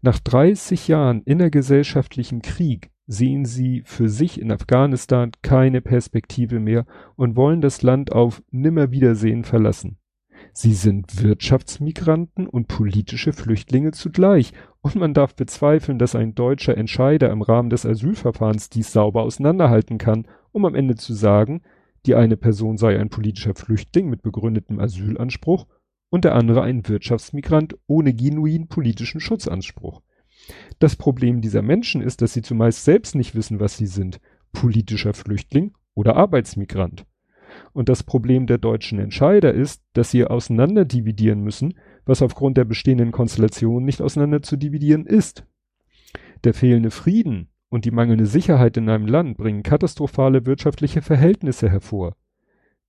[0.01, 6.87] Nach 30 Jahren innergesellschaftlichem Krieg sehen sie für sich in Afghanistan keine Perspektive mehr
[7.17, 9.99] und wollen das Land auf Nimmerwiedersehen verlassen.
[10.53, 17.30] Sie sind Wirtschaftsmigranten und politische Flüchtlinge zugleich und man darf bezweifeln, dass ein deutscher Entscheider
[17.30, 21.62] im Rahmen des Asylverfahrens dies sauber auseinanderhalten kann, um am Ende zu sagen,
[22.07, 25.66] die eine Person sei ein politischer Flüchtling mit begründetem Asylanspruch
[26.11, 30.03] und der andere ein Wirtschaftsmigrant ohne genuin politischen Schutzanspruch.
[30.78, 34.20] Das Problem dieser Menschen ist, dass sie zumeist selbst nicht wissen, was sie sind,
[34.53, 37.07] politischer Flüchtling oder Arbeitsmigrant.
[37.73, 41.75] Und das Problem der deutschen Entscheider ist, dass sie auseinander dividieren müssen,
[42.05, 45.45] was aufgrund der bestehenden Konstellation nicht auseinander zu dividieren ist.
[46.45, 52.17] Der fehlende Frieden und die mangelnde Sicherheit in einem Land bringen katastrophale wirtschaftliche Verhältnisse hervor.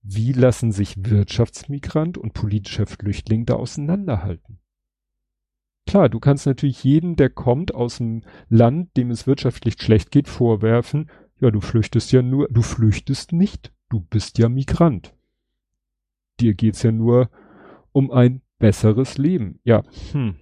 [0.02, 4.58] Wie lassen sich Wirtschaftsmigrant und politischer Flüchtling da auseinanderhalten?
[5.86, 10.28] Klar, du kannst natürlich jeden, der kommt aus dem Land, dem es wirtschaftlich schlecht geht,
[10.28, 11.10] vorwerfen,
[11.40, 15.14] ja, du flüchtest ja nur, du flüchtest nicht, du bist ja Migrant.
[16.40, 17.30] Dir geht's ja nur
[17.92, 19.60] um ein besseres Leben.
[19.64, 19.82] Ja,
[20.12, 20.36] hm.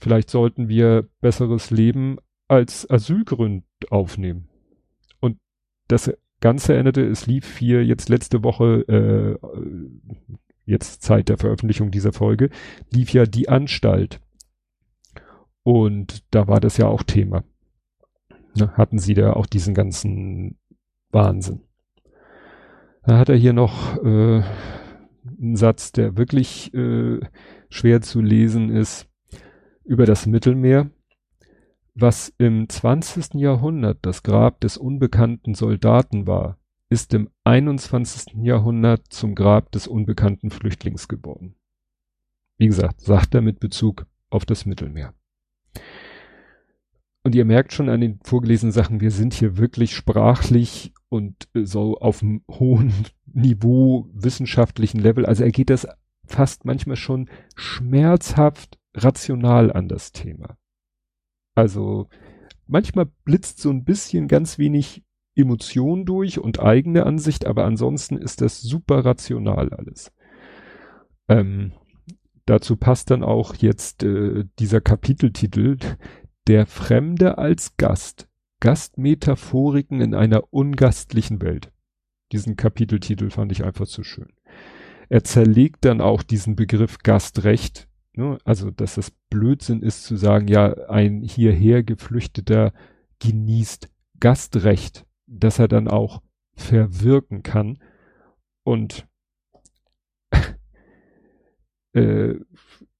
[0.00, 4.48] Vielleicht sollten wir besseres Leben als Asylgrund aufnehmen.
[5.20, 5.38] Und
[5.88, 9.38] das Ganze endete, es lief hier jetzt letzte Woche, äh,
[10.64, 12.50] jetzt Zeit der Veröffentlichung dieser Folge,
[12.90, 14.20] lief ja die Anstalt.
[15.62, 17.44] Und da war das ja auch Thema.
[18.54, 20.58] Ne, hatten sie da auch diesen ganzen
[21.10, 21.62] Wahnsinn.
[23.04, 24.42] Da hat er hier noch äh,
[25.40, 27.20] einen Satz, der wirklich äh,
[27.68, 29.08] schwer zu lesen ist,
[29.84, 30.90] über das Mittelmeer,
[31.94, 33.34] was im 20.
[33.34, 38.34] Jahrhundert das Grab des unbekannten Soldaten war, ist im 21.
[38.42, 41.56] Jahrhundert zum Grab des unbekannten Flüchtlings geworden.
[42.58, 45.14] Wie gesagt, sagt er mit Bezug auf das Mittelmeer.
[47.24, 51.64] Und ihr merkt schon an den vorgelesenen Sachen, wir sind hier wirklich sprachlich und äh,
[51.64, 52.92] so auf einem hohen
[53.26, 55.24] Niveau wissenschaftlichen Level.
[55.24, 55.86] Also er geht das
[56.24, 60.56] fast manchmal schon schmerzhaft rational an das Thema.
[61.54, 62.08] Also
[62.66, 65.04] manchmal blitzt so ein bisschen ganz wenig
[65.34, 70.12] Emotion durch und eigene Ansicht, aber ansonsten ist das super rational alles.
[71.28, 71.72] Ähm,
[72.46, 75.78] dazu passt dann auch jetzt äh, dieser Kapiteltitel,
[76.48, 78.28] der Fremde als Gast.
[78.60, 81.72] Gastmetaphoriken in einer ungastlichen Welt.
[82.30, 84.32] Diesen Kapiteltitel fand ich einfach zu schön.
[85.08, 88.38] Er zerlegt dann auch diesen Begriff Gastrecht, ne?
[88.44, 92.72] also dass das Blödsinn ist zu sagen, ja, ein hierher geflüchteter
[93.18, 93.90] genießt
[94.20, 96.22] Gastrecht, dass er dann auch
[96.54, 97.78] verwirken kann
[98.62, 99.06] und
[101.92, 102.34] äh,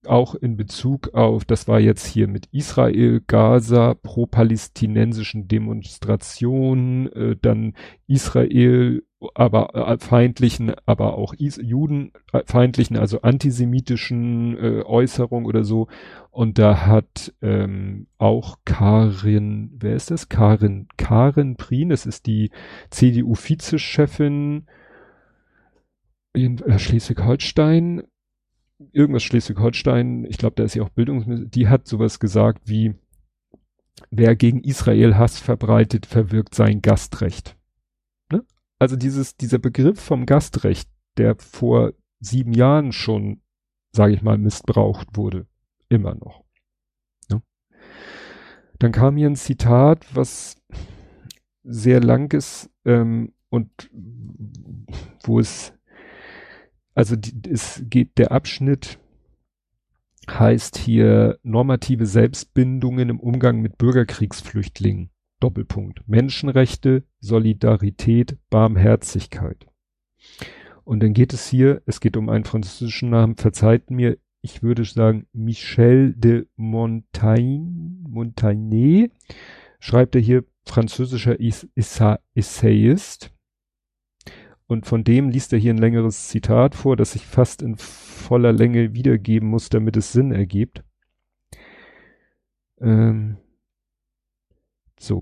[0.07, 7.73] auch in Bezug auf, das war jetzt hier mit Israel, Gaza, pro-palästinensischen Demonstrationen, äh, dann
[8.07, 12.43] Israel, aber äh, feindlichen, aber auch Is Juden äh,
[12.97, 15.87] also antisemitischen äh, Äußerungen oder so.
[16.31, 20.29] Und da hat ähm, auch Karin, wer ist das?
[20.29, 22.51] Karin, Karin Prien, das ist die
[22.89, 24.65] CDU-Vizechefin
[26.33, 28.03] in äh, Schleswig-Holstein,
[28.91, 32.95] irgendwas Schleswig-Holstein, ich glaube, da ist ja auch Bildungsminister, die hat sowas gesagt wie,
[34.11, 37.57] wer gegen Israel Hass verbreitet, verwirkt sein Gastrecht.
[38.31, 38.43] Ne?
[38.79, 43.41] Also dieses, dieser Begriff vom Gastrecht, der vor sieben Jahren schon,
[43.91, 45.47] sage ich mal, missbraucht wurde.
[45.89, 46.43] Immer noch.
[47.29, 47.41] Ja.
[48.79, 50.55] Dann kam hier ein Zitat, was
[51.63, 53.89] sehr lang ist ähm, und
[55.23, 55.73] wo es,
[56.93, 58.99] also die, es geht der Abschnitt
[60.29, 65.09] heißt hier normative Selbstbindungen im Umgang mit Bürgerkriegsflüchtlingen.
[65.43, 66.07] Doppelpunkt.
[66.07, 69.67] Menschenrechte, Solidarität, Barmherzigkeit.
[70.85, 74.85] Und dann geht es hier, es geht um einen französischen Namen, verzeiht mir, ich würde
[74.85, 79.09] sagen Michel de Montaigne, Montaigne,
[79.79, 81.35] schreibt er hier französischer
[82.35, 83.32] Essayist.
[84.73, 88.51] Und von dem liest er hier ein längeres Zitat vor, das ich fast in voller
[88.51, 90.83] Länge wiedergeben muss, damit es Sinn ergibt.
[92.81, 93.37] Ähm
[94.97, 95.21] so.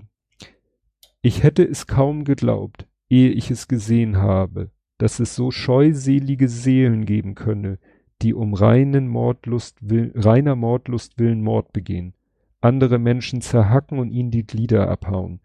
[1.20, 7.04] Ich hätte es kaum geglaubt, ehe ich es gesehen habe, dass es so scheuselige Seelen
[7.04, 7.78] geben könne,
[8.22, 12.14] die um reinen Mordlust will, reiner Mordlust willen Mord begehen,
[12.62, 15.40] andere Menschen zerhacken und ihnen die Glieder abhauen,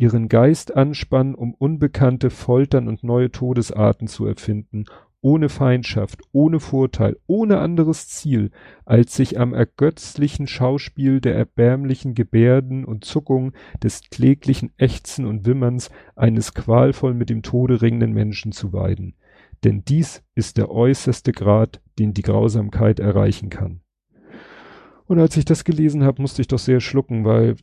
[0.00, 4.86] ihren Geist anspannen, um unbekannte Foltern und neue Todesarten zu erfinden,
[5.20, 8.50] ohne Feindschaft, ohne Vorteil, ohne anderes Ziel,
[8.86, 15.90] als sich am ergötzlichen Schauspiel der erbärmlichen Gebärden und Zuckungen des kläglichen Ächzen und Wimmerns
[16.16, 19.16] eines qualvoll mit dem Tode ringenden Menschen zu weiden.
[19.64, 23.82] Denn dies ist der äußerste Grad, den die Grausamkeit erreichen kann.
[25.04, 27.56] Und als ich das gelesen habe, musste ich doch sehr schlucken, weil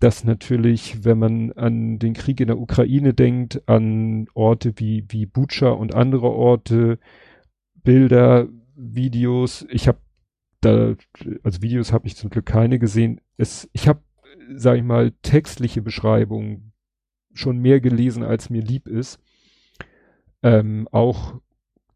[0.00, 5.26] das natürlich, wenn man an den Krieg in der Ukraine denkt, an Orte wie, wie
[5.26, 6.98] Bucha und andere Orte,
[7.74, 9.98] Bilder, Videos, ich habe
[10.62, 10.94] da,
[11.42, 13.20] also Videos habe ich zum Glück keine gesehen.
[13.36, 14.02] Es, ich habe,
[14.54, 16.72] sage ich mal, textliche Beschreibungen
[17.32, 19.20] schon mehr gelesen, als mir lieb ist.
[20.42, 21.40] Ähm, auch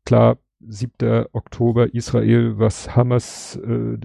[0.05, 1.27] klar, 7.
[1.33, 3.99] Oktober Israel, was Hamas äh,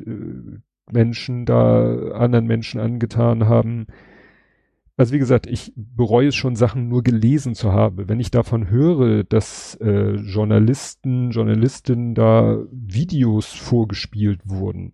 [0.91, 3.87] Menschen da anderen Menschen angetan haben.
[4.97, 8.09] Also wie gesagt, ich bereue es schon, Sachen nur gelesen zu haben.
[8.09, 14.93] Wenn ich davon höre, dass äh, Journalisten, Journalistinnen da Videos vorgespielt wurden,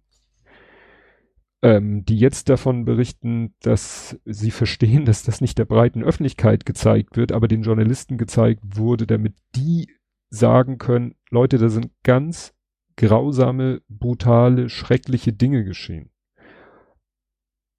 [1.64, 7.18] ähm, die jetzt davon berichten, dass sie verstehen, dass das nicht der breiten Öffentlichkeit gezeigt
[7.18, 9.88] wird, aber den Journalisten gezeigt wurde, damit die
[10.30, 12.55] sagen können, Leute, da sind ganz
[12.98, 16.10] grausame, brutale, schreckliche Dinge geschehen.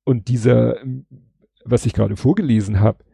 [0.04, 0.76] Und dieser,
[1.64, 3.04] was ich gerade vorgelesen habe,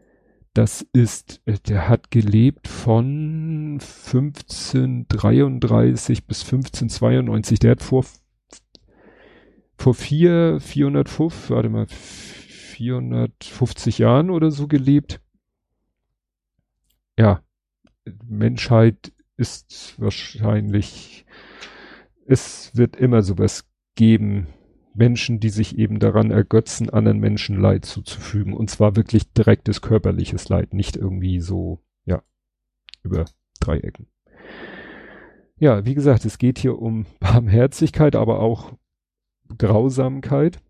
[0.55, 7.59] das ist, der hat gelebt von 1533 bis 1592.
[7.59, 8.05] Der hat vor,
[9.77, 15.23] vor vier, 405, warte mal, 450 Jahren oder so gelebt.
[17.19, 17.43] Ja,
[18.27, 21.22] Menschheit ist wahrscheinlich
[22.27, 23.65] es wird immer sowas
[23.95, 24.49] geben,
[24.95, 28.55] Menschen, die sich eben daran ergötzen, anderen Menschen Leid zuzufügen.
[28.55, 32.23] Und zwar wirklich direktes körperliches Leid, nicht irgendwie so, ja,
[33.03, 33.25] über
[33.61, 34.07] Dreiecken.
[35.59, 38.73] Ja, wie gesagt, es geht hier um Barmherzigkeit, aber auch
[39.59, 40.61] Grausamkeit.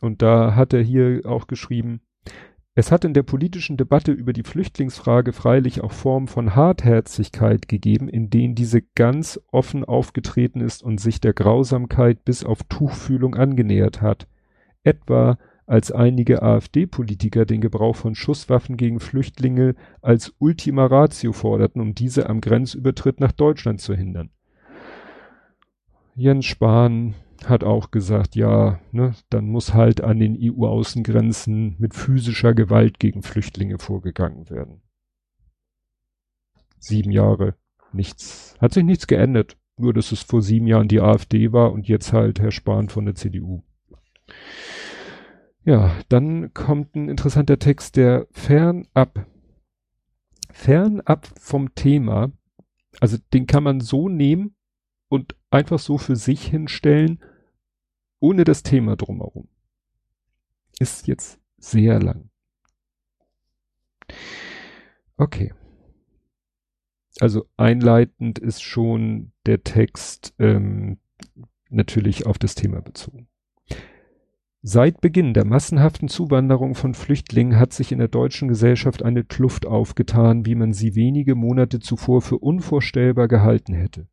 [0.00, 2.00] Und da hat er hier auch geschrieben,
[2.80, 8.08] es hat in der politischen Debatte über die Flüchtlingsfrage freilich auch Formen von Hartherzigkeit gegeben,
[8.08, 14.00] in denen diese ganz offen aufgetreten ist und sich der Grausamkeit bis auf Tuchfühlung angenähert
[14.00, 14.28] hat.
[14.82, 21.94] Etwa als einige AfD-Politiker den Gebrauch von Schusswaffen gegen Flüchtlinge als Ultima Ratio forderten, um
[21.94, 24.30] diese am Grenzübertritt nach Deutschland zu hindern.
[26.16, 27.14] Jens Spahn
[27.48, 33.22] hat auch gesagt, ja, ne, dann muss halt an den EU-Außengrenzen mit physischer Gewalt gegen
[33.22, 34.82] Flüchtlinge vorgegangen werden.
[36.78, 37.54] Sieben Jahre,
[37.92, 39.56] nichts, hat sich nichts geändert.
[39.76, 43.06] Nur, dass es vor sieben Jahren die AfD war und jetzt halt Herr Spahn von
[43.06, 43.62] der CDU.
[45.64, 49.26] Ja, dann kommt ein interessanter Text, der fernab,
[50.50, 52.32] fernab vom Thema,
[53.00, 54.54] also den kann man so nehmen
[55.08, 57.20] und einfach so für sich hinstellen
[58.20, 59.48] ohne das Thema drumherum.
[60.78, 62.30] Ist jetzt sehr lang.
[65.16, 65.52] Okay.
[67.18, 70.98] Also einleitend ist schon der Text ähm,
[71.68, 73.28] natürlich auf das Thema bezogen.
[74.62, 79.64] Seit Beginn der massenhaften Zuwanderung von Flüchtlingen hat sich in der deutschen Gesellschaft eine Kluft
[79.64, 84.06] aufgetan, wie man sie wenige Monate zuvor für unvorstellbar gehalten hätte.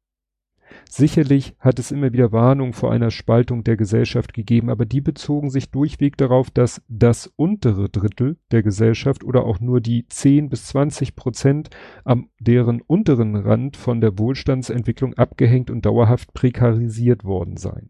[0.89, 5.49] Sicherlich hat es immer wieder Warnung vor einer Spaltung der Gesellschaft gegeben, aber die bezogen
[5.49, 10.65] sich durchweg darauf, dass das untere Drittel der Gesellschaft oder auch nur die 10 bis
[10.67, 11.69] 20 Prozent
[12.03, 17.89] am deren unteren Rand von der Wohlstandsentwicklung abgehängt und dauerhaft prekarisiert worden seien.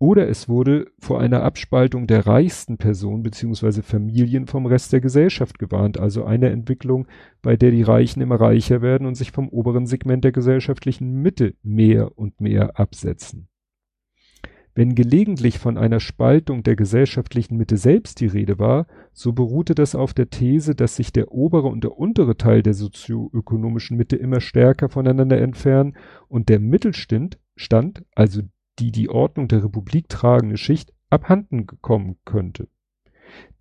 [0.00, 5.58] Oder es wurde vor einer Abspaltung der reichsten Personen beziehungsweise Familien vom Rest der Gesellschaft
[5.58, 7.08] gewarnt, also eine Entwicklung,
[7.42, 11.54] bei der die Reichen immer reicher werden und sich vom oberen Segment der gesellschaftlichen Mitte
[11.64, 13.48] mehr und mehr absetzen.
[14.78, 19.96] Wenn gelegentlich von einer Spaltung der gesellschaftlichen Mitte selbst die Rede war, so beruhte das
[19.96, 24.40] auf der These, dass sich der obere und der untere Teil der sozioökonomischen Mitte immer
[24.40, 25.96] stärker voneinander entfernen
[26.28, 28.42] und der Mittelstand, Stand, also
[28.78, 32.68] die die Ordnung der Republik tragende Schicht abhanden gekommen könnte.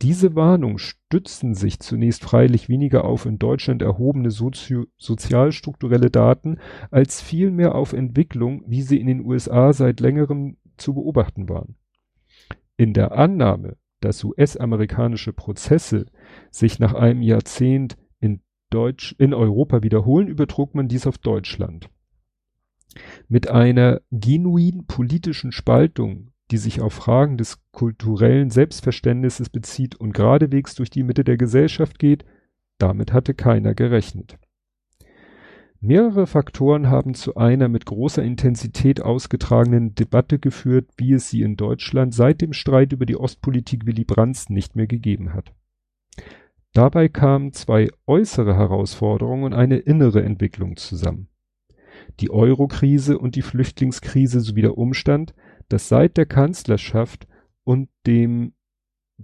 [0.01, 6.59] Diese Warnung stützen sich zunächst freilich weniger auf in Deutschland erhobene sozialstrukturelle Daten,
[6.91, 11.75] als vielmehr auf Entwicklung, wie sie in den USA seit längerem zu beobachten waren.
[12.77, 16.05] In der Annahme, dass US-amerikanische Prozesse
[16.51, 21.89] sich nach einem Jahrzehnt in Deutsch, in Europa wiederholen, übertrug man dies auf Deutschland.
[23.29, 30.75] Mit einer genuin politischen Spaltung, die sich auf Fragen des kulturellen Selbstverständnisses bezieht und geradewegs
[30.75, 32.23] durch die Mitte der Gesellschaft geht,
[32.77, 34.37] damit hatte keiner gerechnet.
[35.81, 41.57] Mehrere Faktoren haben zu einer mit großer Intensität ausgetragenen Debatte geführt, wie es sie in
[41.57, 45.53] Deutschland seit dem Streit über die Ostpolitik Willy Brandts nicht mehr gegeben hat.
[46.73, 51.27] Dabei kamen zwei äußere Herausforderungen und eine innere Entwicklung zusammen
[52.19, 55.33] die Euro-Krise und die Flüchtlingskrise sowie der Umstand,
[55.69, 57.27] dass seit der Kanzlerschaft
[57.63, 58.53] und dem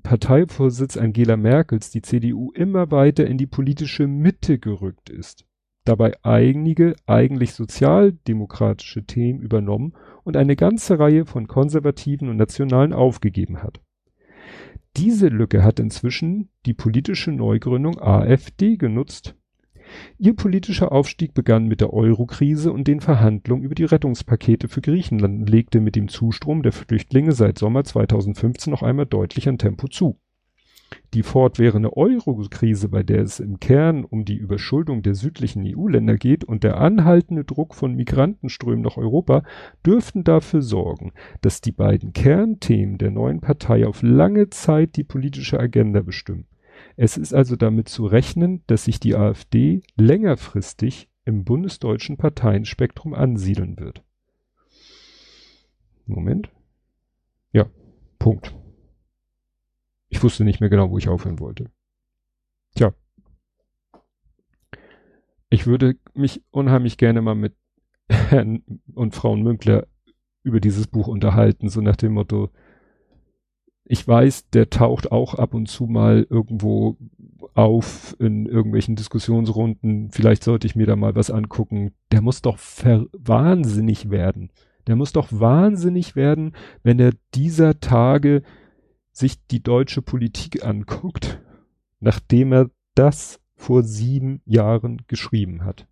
[0.01, 5.45] Parteivorsitz Angela Merkels die CDU immer weiter in die politische Mitte gerückt ist,
[5.85, 13.61] dabei einige eigentlich sozialdemokratische Themen übernommen und eine ganze Reihe von Konservativen und Nationalen aufgegeben
[13.61, 13.81] hat.
[14.97, 19.35] Diese Lücke hat inzwischen die politische Neugründung AfD genutzt
[20.17, 25.41] Ihr politischer Aufstieg begann mit der Euro-Krise und den Verhandlungen über die Rettungspakete für Griechenland
[25.41, 29.87] und legte mit dem Zustrom der Flüchtlinge seit Sommer 2015 noch einmal deutlich an Tempo
[29.87, 30.19] zu.
[31.13, 36.43] Die fortwährende Euro-Krise, bei der es im Kern um die Überschuldung der südlichen EU-Länder geht
[36.43, 39.43] und der anhaltende Druck von Migrantenströmen nach Europa,
[39.85, 45.59] dürften dafür sorgen, dass die beiden Kernthemen der neuen Partei auf lange Zeit die politische
[45.59, 46.45] Agenda bestimmen.
[46.95, 53.79] Es ist also damit zu rechnen, dass sich die AfD längerfristig im bundesdeutschen Parteienspektrum ansiedeln
[53.79, 54.03] wird.
[56.05, 56.49] Moment.
[57.51, 57.65] Ja,
[58.19, 58.53] Punkt.
[60.09, 61.71] Ich wusste nicht mehr genau, wo ich aufhören wollte.
[62.75, 62.93] Tja.
[65.49, 67.55] Ich würde mich unheimlich gerne mal mit
[68.09, 68.63] Herrn
[68.93, 69.87] und Frauen Münkler
[70.43, 72.51] über dieses Buch unterhalten, so nach dem Motto,
[73.85, 76.97] ich weiß, der taucht auch ab und zu mal irgendwo
[77.53, 80.09] auf in irgendwelchen Diskussionsrunden.
[80.11, 81.93] Vielleicht sollte ich mir da mal was angucken.
[82.11, 84.51] Der muss doch wahnsinnig werden.
[84.87, 88.43] Der muss doch wahnsinnig werden, wenn er dieser Tage
[89.11, 91.39] sich die deutsche Politik anguckt,
[91.99, 95.87] nachdem er das vor sieben Jahren geschrieben hat.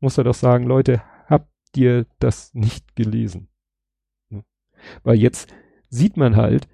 [0.00, 3.48] Muss er doch sagen, Leute, habt ihr das nicht gelesen?
[5.04, 5.54] Weil jetzt
[5.92, 6.66] sieht man halt,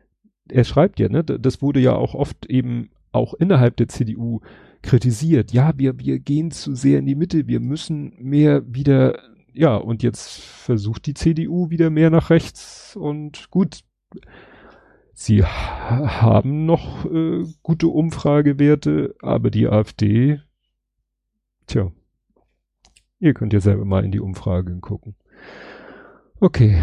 [0.48, 4.40] er schreibt ja, ne, das wurde ja auch oft eben auch innerhalb der CDU
[4.80, 5.52] kritisiert.
[5.52, 9.18] Ja, wir, wir gehen zu sehr in die Mitte, wir müssen mehr wieder,
[9.52, 13.80] ja, und jetzt versucht die CDU wieder mehr nach rechts und gut,
[15.12, 20.40] sie haben noch äh, gute Umfragewerte, aber die AfD,
[21.66, 21.90] tja,
[23.18, 25.16] ihr könnt ja selber mal in die Umfragen gucken.
[26.38, 26.80] Okay,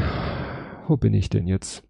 [0.90, 1.86] wo bin ich denn jetzt?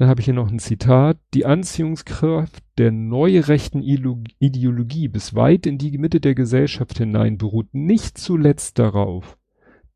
[0.00, 1.18] Dann habe ich hier noch ein Zitat.
[1.34, 8.16] Die Anziehungskraft der neurechten Ideologie bis weit in die Mitte der Gesellschaft hinein beruht nicht
[8.16, 9.36] zuletzt darauf,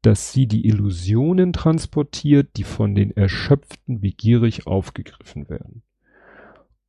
[0.03, 5.83] dass sie die Illusionen transportiert, die von den Erschöpften begierig aufgegriffen werden.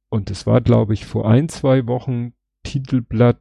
[0.09, 3.39] Und es war, glaube ich, vor ein, zwei Wochen Titelblatt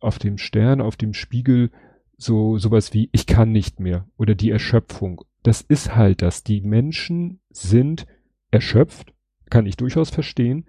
[0.00, 1.70] auf dem Stern, auf dem Spiegel,
[2.16, 5.24] so sowas wie ich kann nicht mehr oder die Erschöpfung.
[5.44, 6.42] Das ist halt das.
[6.42, 8.08] Die Menschen sind
[8.50, 9.14] erschöpft,
[9.50, 10.68] kann ich durchaus verstehen,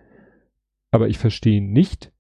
[0.92, 2.12] aber ich verstehe nicht,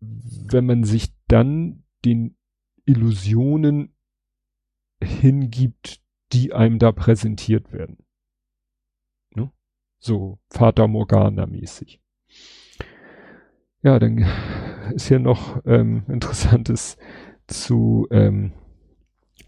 [0.00, 2.36] wenn man sich dann den
[2.84, 3.94] Illusionen
[5.02, 6.00] hingibt,
[6.32, 7.98] die einem da präsentiert werden.
[9.34, 9.50] Ne?
[9.98, 12.00] So Vater Morgana mäßig.
[13.82, 14.26] Ja, dann
[14.94, 16.96] ist hier noch ähm, interessantes
[17.46, 18.52] zu ähm,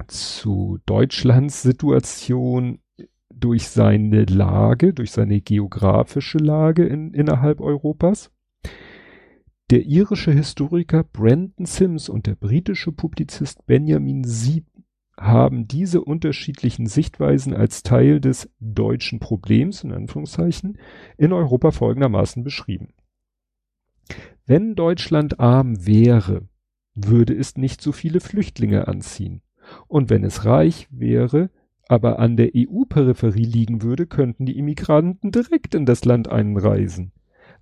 [0.07, 2.81] zu Deutschlands Situation
[3.31, 8.31] durch seine Lage, durch seine geografische Lage in, innerhalb Europas.
[9.70, 14.66] Der irische Historiker Brandon Sims und der britische Publizist Benjamin Sieb
[15.18, 20.79] haben diese unterschiedlichen Sichtweisen als Teil des deutschen Problems, in Anführungszeichen,
[21.16, 22.95] in Europa folgendermaßen beschrieben.
[24.47, 26.49] Wenn Deutschland arm wäre,
[26.95, 29.43] würde es nicht so viele Flüchtlinge anziehen.
[29.87, 31.51] Und wenn es reich wäre,
[31.89, 37.12] aber an der EU-Peripherie liegen würde, könnten die Immigranten direkt in das Land einreisen.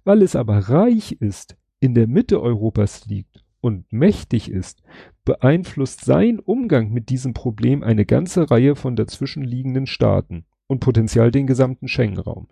[0.05, 4.83] Weil es aber reich ist, in der Mitte Europas liegt und mächtig ist,
[5.25, 11.47] beeinflusst sein Umgang mit diesem Problem eine ganze Reihe von dazwischenliegenden Staaten und potenziell den
[11.47, 12.49] gesamten Schengen-Raum.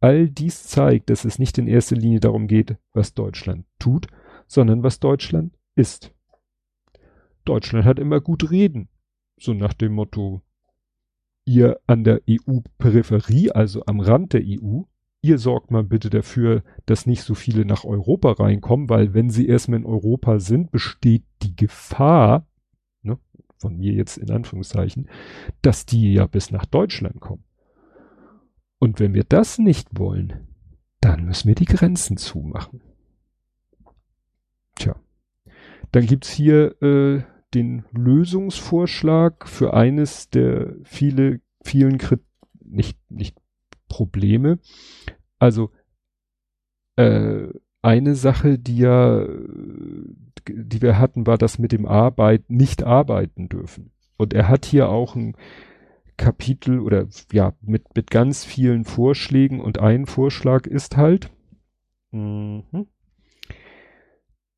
[0.00, 4.08] All dies zeigt, dass es nicht in erster Linie darum geht, was Deutschland tut,
[4.48, 6.12] sondern was Deutschland ist.
[7.44, 8.88] Deutschland hat immer gut reden,
[9.38, 10.42] so nach dem Motto,
[11.44, 14.82] ihr an der EU-Peripherie, also am Rand der EU,
[15.22, 19.46] ihr sorgt mal bitte dafür, dass nicht so viele nach Europa reinkommen, weil wenn sie
[19.46, 22.46] erstmal in Europa sind, besteht die Gefahr,
[23.02, 23.18] ne,
[23.58, 25.08] von mir jetzt in Anführungszeichen,
[25.62, 27.44] dass die ja bis nach Deutschland kommen.
[28.78, 30.48] Und wenn wir das nicht wollen,
[31.00, 32.80] dann müssen wir die Grenzen zumachen.
[34.74, 34.96] Tja.
[35.92, 37.22] Dann gibt's hier äh,
[37.54, 42.22] den Lösungsvorschlag für eines der viele, vielen Krit
[42.64, 43.36] nicht, nicht
[43.88, 44.58] Probleme.
[45.38, 45.70] Also
[46.96, 47.48] äh,
[47.82, 49.26] eine Sache, die ja,
[50.48, 53.90] die wir hatten, war das mit dem Arbeit, nicht arbeiten dürfen.
[54.16, 55.36] Und er hat hier auch ein
[56.16, 61.30] Kapitel oder ja, mit, mit ganz vielen Vorschlägen und ein Vorschlag ist halt,
[62.12, 62.62] mh,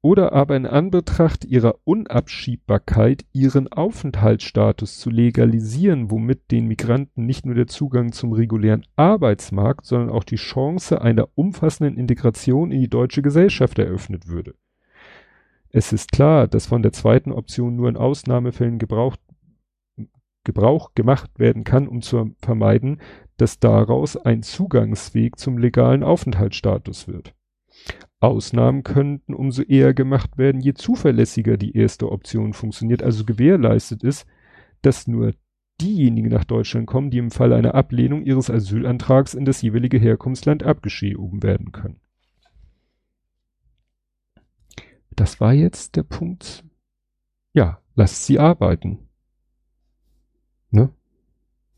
[0.04, 7.54] oder aber in Anbetracht ihrer Unabschiebbarkeit ihren Aufenthaltsstatus zu legalisieren, womit den Migranten nicht nur
[7.54, 13.22] der Zugang zum regulären Arbeitsmarkt, sondern auch die Chance einer umfassenden Integration in die deutsche
[13.22, 14.54] Gesellschaft eröffnet würde.
[15.70, 19.16] Es ist klar, dass von der zweiten Option nur in Ausnahmefällen Gebrauch,
[20.44, 23.00] Gebrauch gemacht werden kann, um zu vermeiden,
[23.38, 27.34] dass daraus ein Zugangsweg zum legalen Aufenthaltsstatus wird.
[28.24, 34.26] Ausnahmen könnten umso eher gemacht werden, je zuverlässiger die erste Option funktioniert, also gewährleistet ist,
[34.82, 35.34] dass nur
[35.80, 40.62] diejenigen nach Deutschland kommen, die im Fall einer Ablehnung ihres Asylantrags in das jeweilige Herkunftsland
[40.62, 42.00] abgeschoben werden können.
[45.16, 46.64] Das war jetzt der Punkt.
[47.52, 49.08] Ja, lasst sie arbeiten.
[50.70, 50.90] Ne?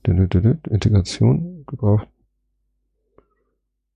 [0.05, 2.09] Integration gebraucht.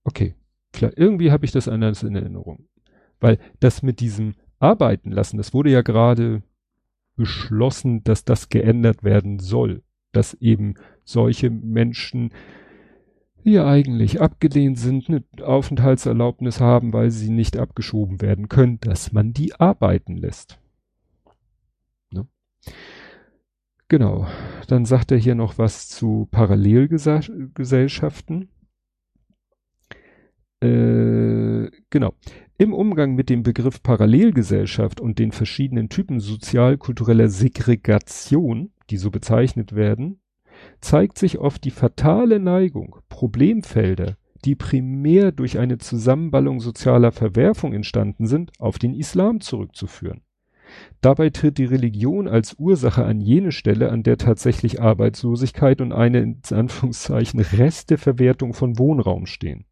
[0.05, 0.35] Okay.
[0.73, 2.67] Klar, irgendwie habe ich das anders in Erinnerung.
[3.19, 6.43] Weil das mit diesem Arbeiten lassen, das wurde ja gerade
[7.17, 9.83] beschlossen, dass das geändert werden soll.
[10.13, 12.33] Dass eben solche Menschen,
[13.45, 19.13] die ja eigentlich abgelehnt sind, eine Aufenthaltserlaubnis haben, weil sie nicht abgeschoben werden können, dass
[19.13, 20.59] man die arbeiten lässt.
[22.11, 22.27] Ne?
[23.89, 24.27] Genau.
[24.67, 28.49] Dann sagt er hier noch was zu Parallelgesellschaften.
[30.61, 32.15] Äh, genau.
[32.59, 39.75] Im Umgang mit dem Begriff Parallelgesellschaft und den verschiedenen Typen sozialkultureller Segregation, die so bezeichnet
[39.75, 40.21] werden,
[40.83, 48.27] zeigt sich oft die fatale Neigung, Problemfelder, die primär durch eine Zusammenballung sozialer Verwerfung entstanden
[48.27, 50.23] sind, auf den Islam zurückzuführen.
[51.01, 56.21] Dabei tritt die Religion als Ursache an jene Stelle, an der tatsächlich Arbeitslosigkeit und eine
[56.21, 59.65] in Anführungszeichen Resteverwertung von Wohnraum stehen.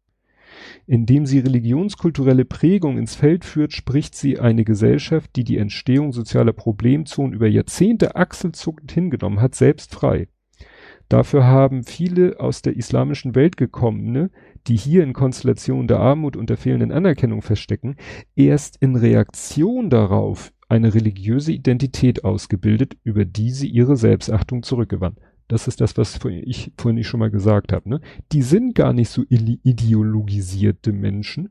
[0.87, 6.53] Indem sie religionskulturelle Prägung ins Feld führt, spricht sie eine Gesellschaft, die die Entstehung sozialer
[6.53, 10.27] Problemzonen über Jahrzehnte achselzuckend hingenommen hat, selbst frei.
[11.09, 14.29] Dafür haben viele aus der islamischen Welt gekommene,
[14.67, 17.95] die hier in Konstellation der Armut und der fehlenden Anerkennung verstecken,
[18.35, 25.15] erst in Reaktion darauf eine religiöse Identität ausgebildet, über die sie ihre Selbstachtung zurückgewann.
[25.49, 27.89] Das ist das, was ich vorhin schon mal gesagt habe.
[27.89, 28.01] Ne?
[28.31, 31.49] Die sind gar nicht so ideologisierte Menschen,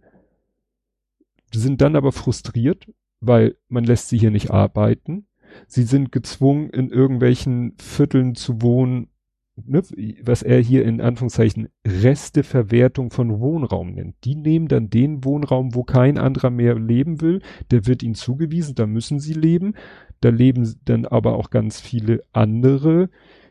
[1.53, 2.87] sind dann aber frustriert,
[3.21, 5.27] weil man lässt sie hier nicht arbeiten.
[5.67, 9.09] Sie sind gezwungen, in irgendwelchen Vierteln zu wohnen,
[9.57, 9.83] ne,
[10.23, 14.15] was er hier in Anführungszeichen Resteverwertung von Wohnraum nennt.
[14.23, 17.43] Die nehmen dann den Wohnraum, wo kein anderer mehr leben will,
[17.73, 19.75] der wird ihnen zugewiesen, da müssen sie leben.
[20.21, 23.09] Da leben dann aber auch ganz viele andere,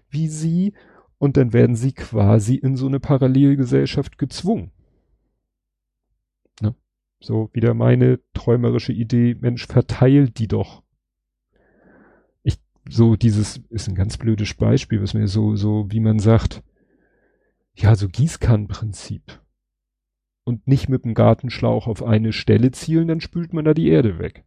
[0.09, 0.73] wie sie
[1.17, 4.71] und dann werden sie quasi in so eine Parallelgesellschaft gezwungen.
[6.61, 6.75] Ne?
[7.19, 10.83] So wieder meine träumerische Idee, Mensch, verteilt die doch.
[12.43, 12.59] Ich
[12.89, 16.63] so dieses ist ein ganz blödes Beispiel, was mir so, so, wie man sagt,
[17.75, 19.41] ja, so Gießkannenprinzip.
[20.43, 24.17] Und nicht mit dem Gartenschlauch auf eine Stelle zielen, dann spült man da die Erde
[24.17, 24.45] weg.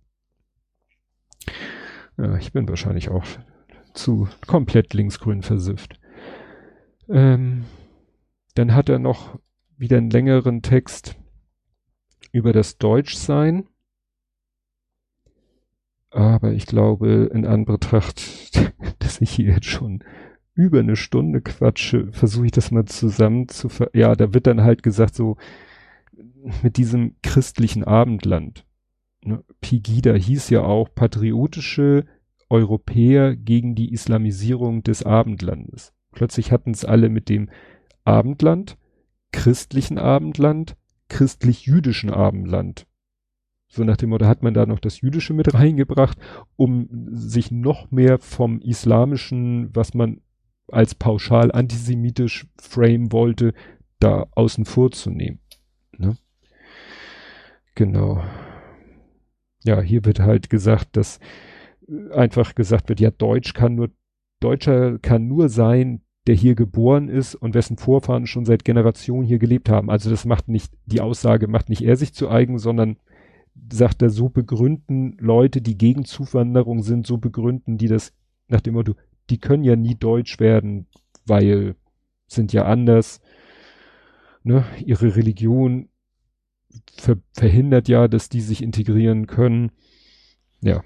[2.16, 3.24] Ja, ich bin wahrscheinlich auch
[3.95, 6.01] zu komplett linksgrün versifft.
[7.09, 7.65] Ähm,
[8.55, 9.39] dann hat er noch
[9.77, 11.17] wieder einen längeren Text
[12.33, 13.67] über das Deutschsein.
[16.11, 20.05] Aber ich glaube, in Anbetracht, dass ich hier jetzt schon
[20.55, 24.62] über eine Stunde quatsche, versuche ich das mal zusammen zu ver ja, da wird dann
[24.62, 25.37] halt gesagt so
[26.62, 28.67] mit diesem christlichen Abendland.
[29.23, 29.45] Ne?
[29.61, 32.05] Pegida hieß ja auch patriotische
[32.51, 35.94] Europäer gegen die Islamisierung des Abendlandes.
[36.12, 37.48] Plötzlich hatten es alle mit dem
[38.05, 38.77] Abendland,
[39.32, 40.77] christlichen Abendland,
[41.09, 42.86] christlich-jüdischen Abendland.
[43.68, 46.18] So nach dem Motto hat man da noch das Jüdische mit reingebracht,
[46.56, 50.20] um sich noch mehr vom Islamischen, was man
[50.66, 53.55] als pauschal antisemitisch frame wollte,
[54.01, 55.39] da außen vor zu nehmen.
[55.97, 56.16] Ne?
[57.77, 58.22] Genau.
[59.62, 61.20] Ja, hier wird halt gesagt, dass
[62.12, 63.91] einfach gesagt wird, ja, Deutsch kann nur,
[64.41, 69.39] Deutscher kann nur sein, der hier geboren ist und wessen Vorfahren schon seit Generationen hier
[69.39, 69.91] gelebt haben.
[69.91, 72.97] Also das macht nicht, die Aussage macht nicht er sich zu eigen, sondern
[73.73, 78.12] sagt er, so begründen Leute, die gegen Zuwanderung sind, so begründen die das
[78.49, 78.95] nach dem Motto,
[79.31, 80.87] die können ja nie deutsch werden,
[81.27, 81.77] weil
[82.27, 83.21] sind ja anders.
[84.43, 84.65] Ne?
[84.85, 85.89] Ihre Religion
[86.97, 89.73] ver verhindert ja, dass die sich integrieren können.
[90.61, 90.83] Ja,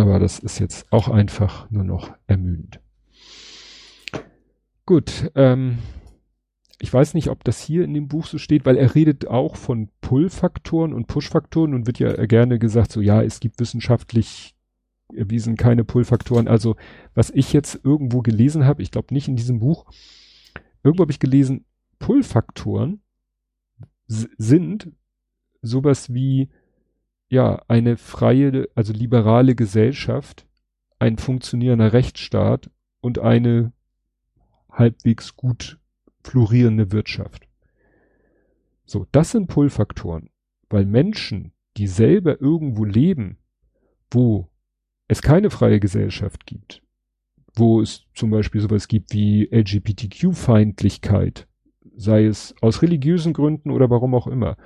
[0.00, 2.80] aber das ist jetzt auch einfach nur noch ermüdend.
[4.86, 5.78] Gut, ähm,
[6.80, 9.56] ich weiß nicht, ob das hier in dem Buch so steht, weil er redet auch
[9.56, 14.56] von Pull-Faktoren und Push-Faktoren und wird ja gerne gesagt, so ja, es gibt wissenschaftlich
[15.14, 16.48] erwiesen keine Pull-Faktoren.
[16.48, 16.76] Also
[17.14, 19.84] was ich jetzt irgendwo gelesen habe, ich glaube nicht in diesem Buch,
[20.82, 21.66] irgendwo habe ich gelesen,
[21.98, 23.02] Pull-Faktoren
[24.06, 24.90] sind
[25.62, 26.48] sowas wie
[27.30, 30.46] ja eine freie, also liberale Gesellschaft,
[30.98, 32.70] ein funktionierender Rechtsstaat
[33.00, 33.72] und eine
[34.70, 35.78] halbwegs gut
[36.22, 37.48] florierende Wirtschaft.
[38.84, 40.30] So, das sind Pull-Faktoren,
[40.68, 43.38] weil Menschen, die selber irgendwo leben,
[44.10, 44.48] wo
[45.08, 46.82] es keine freie Gesellschaft gibt,
[47.54, 51.46] wo es zum Beispiel sowas gibt wie LGBTQ-Feindlichkeit,
[51.96, 54.56] sei es aus religiösen Gründen oder warum auch immer,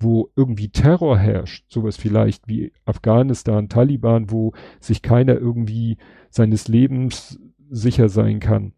[0.00, 5.98] wo irgendwie Terror herrscht, sowas vielleicht wie Afghanistan, Taliban, wo sich keiner irgendwie
[6.30, 8.72] seines Lebens sicher sein kann,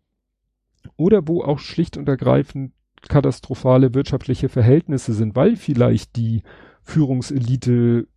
[0.97, 2.73] oder wo auch schlicht und ergreifend
[3.09, 6.43] katastrophale wirtschaftliche Verhältnisse sind, weil vielleicht die
[6.83, 8.09] Führungselite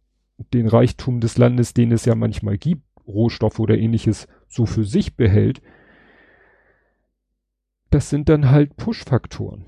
[0.53, 5.15] den Reichtum des Landes, den es ja manchmal gibt, Rohstoffe oder ähnliches, so für sich
[5.15, 5.61] behält.
[7.89, 9.65] Das sind dann halt Push-Faktoren.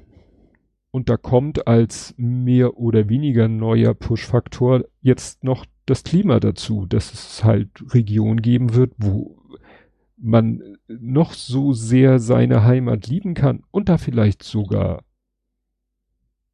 [0.96, 7.14] Und da kommt als mehr oder weniger neuer Push-Faktor jetzt noch das Klima dazu, dass
[7.14, 9.38] es halt Regionen geben wird, wo
[10.16, 15.04] man noch so sehr seine Heimat lieben kann und da vielleicht sogar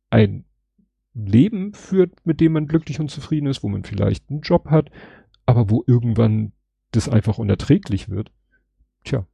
[0.09, 0.45] ein
[1.13, 4.89] Leben führt, mit dem man glücklich und zufrieden ist, wo man vielleicht einen Job hat,
[5.45, 6.51] aber wo irgendwann
[6.89, 8.31] das einfach unerträglich wird.
[9.03, 9.27] Tja,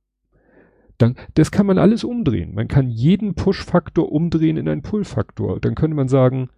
[0.97, 2.55] dann, das kann man alles umdrehen.
[2.55, 5.59] Man kann jeden Push-Faktor umdrehen in einen Pull-Faktor.
[5.59, 6.49] Dann könnte man sagen,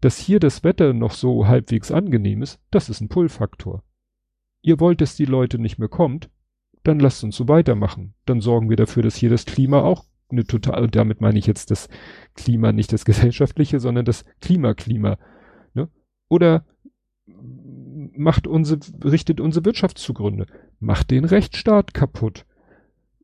[0.00, 3.82] dass hier das Wetter noch so halbwegs angenehm ist, das ist ein Pull-Faktor.
[4.62, 6.30] Ihr wollt, dass die Leute nicht mehr kommt,
[6.84, 8.14] dann lasst uns so weitermachen.
[8.24, 11.46] Dann sorgen wir dafür, dass hier das Klima auch eine total, und damit meine ich
[11.46, 11.88] jetzt das
[12.34, 15.18] Klima, nicht das gesellschaftliche, sondern das Klimaklima.
[15.74, 15.88] Ne?
[16.28, 16.64] Oder
[17.26, 20.46] macht unsere, richtet unsere Wirtschaft zugrunde,
[20.80, 22.46] macht den Rechtsstaat kaputt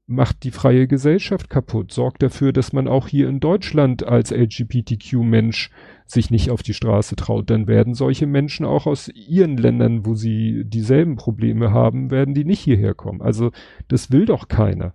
[0.09, 5.70] macht die freie Gesellschaft kaputt, sorgt dafür, dass man auch hier in Deutschland als LGBTQ-Mensch
[6.06, 7.51] sich nicht auf die Straße traut.
[7.51, 12.47] Dann werden solche Menschen auch aus ihren Ländern, wo sie dieselben Probleme haben, werden die
[12.47, 13.20] nicht hierher kommen.
[13.20, 13.51] Also
[13.89, 14.94] das will doch keiner.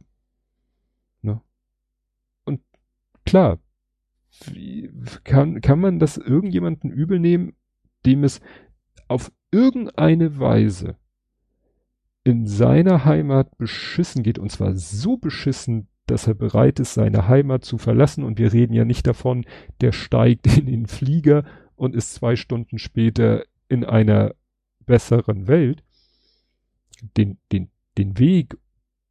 [1.21, 1.39] Ne?
[2.43, 2.61] Und
[3.23, 3.59] klar,
[4.47, 4.89] wie,
[5.23, 7.53] kann, kann man das irgendjemanden übel nehmen,
[8.03, 8.41] dem es
[9.07, 10.97] auf irgendeine Weise
[12.23, 17.65] in seiner Heimat beschissen geht, und zwar so beschissen, dass er bereit ist, seine Heimat
[17.65, 18.23] zu verlassen.
[18.23, 19.45] Und wir reden ja nicht davon,
[19.81, 21.45] der steigt in den Flieger
[21.75, 24.33] und ist zwei Stunden später in einer
[24.85, 25.83] besseren Welt.
[27.17, 28.57] Den, den, den Weg,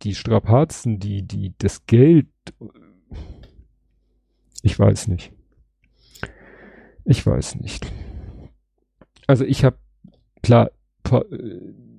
[0.02, 2.28] die Strapazen, die, die, das Geld,
[4.62, 5.32] ich weiß nicht.
[7.04, 7.90] Ich weiß nicht.
[9.26, 9.76] Also ich habe,
[10.42, 10.70] klar,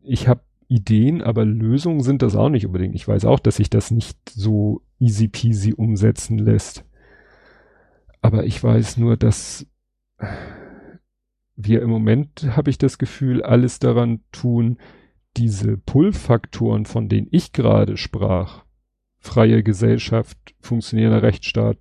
[0.04, 0.42] ich habe
[0.74, 2.96] Ideen, aber Lösungen sind das auch nicht unbedingt.
[2.96, 6.84] Ich weiß auch, dass sich das nicht so easy peasy umsetzen lässt.
[8.22, 9.68] Aber ich weiß nur, dass
[11.56, 14.80] wir im Moment, habe ich das Gefühl, alles daran tun,
[15.38, 18.66] diese Pull-Faktoren, von denen ich gerade sprach,
[19.20, 21.78] freie Gesellschaft, funktionierender Rechtsstaat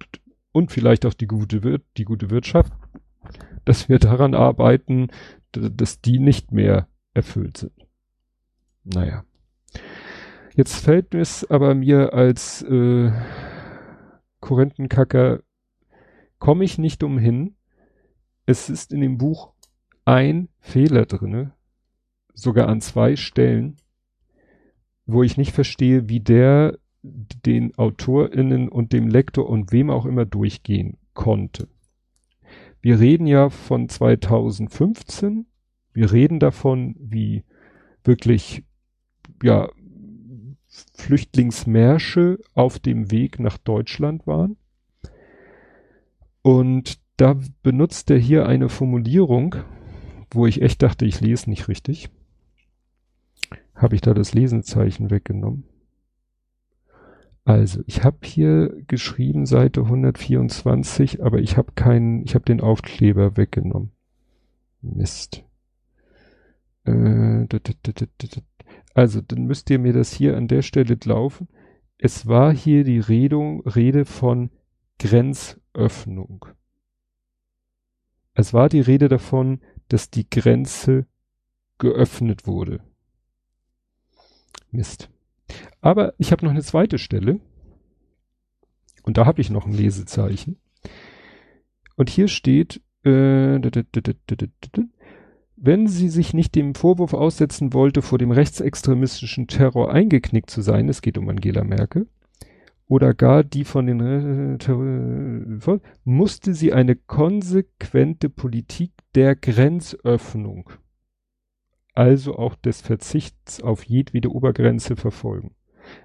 [0.53, 2.75] und vielleicht auch die gute, Wir die gute Wirtschaft,
[3.65, 5.09] dass wir daran arbeiten,
[5.53, 7.82] dass die nicht mehr erfüllt sind.
[8.85, 9.25] Naja.
[10.55, 13.11] Jetzt fällt es aber mir als äh,
[14.41, 15.41] Korinthenkacker,
[16.39, 17.57] komme ich nicht umhin.
[18.45, 19.53] Es ist in dem Buch
[20.05, 21.53] ein Fehler drinne,
[22.35, 23.77] sogar an zwei Stellen,
[25.07, 30.25] wo ich nicht verstehe, wie der den AutorInnen und dem Lektor und wem auch immer
[30.25, 31.69] durchgehen konnte.
[32.81, 35.47] Wir reden ja von 2015.
[35.93, 37.45] Wir reden davon, wie
[38.05, 38.65] wirklich,
[39.43, 39.69] ja,
[40.95, 44.57] Flüchtlingsmärsche auf dem Weg nach Deutschland waren.
[46.43, 49.57] Und da benutzt er hier eine Formulierung,
[50.31, 52.11] wo ich echt dachte, ich lese nicht richtig.
[53.75, 55.65] Habe ich da das Lesenzeichen weggenommen?
[57.45, 63.37] Also, ich habe hier geschrieben Seite 124, aber ich habe keinen, ich habe den Aufkleber
[63.37, 63.91] weggenommen.
[64.81, 65.45] Mist.
[66.85, 67.47] Äh,
[68.95, 71.49] also, dann müsst ihr mir das hier an der Stelle laufen.
[71.99, 74.51] Es war hier die Redung, Rede von
[74.99, 76.47] Grenzöffnung.
[78.35, 81.07] Es war die Rede davon, dass die Grenze
[81.79, 82.81] geöffnet wurde.
[84.71, 85.11] Mist.
[85.81, 87.41] Aber ich habe noch eine zweite Stelle.
[89.03, 90.59] Und da habe ich noch ein Lesezeichen.
[91.97, 93.59] Und hier steht, äh,
[95.65, 100.89] wenn sie sich nicht dem Vorwurf aussetzen wollte, vor dem rechtsextremistischen Terror eingeknickt zu sein,
[100.89, 102.09] es geht um Angela Merkel,
[102.89, 110.69] oder gar die von den äh, musste sie eine konsequente Politik der Grenzöffnung,
[111.95, 115.55] also auch des Verzichts auf jedwede Obergrenze verfolgen.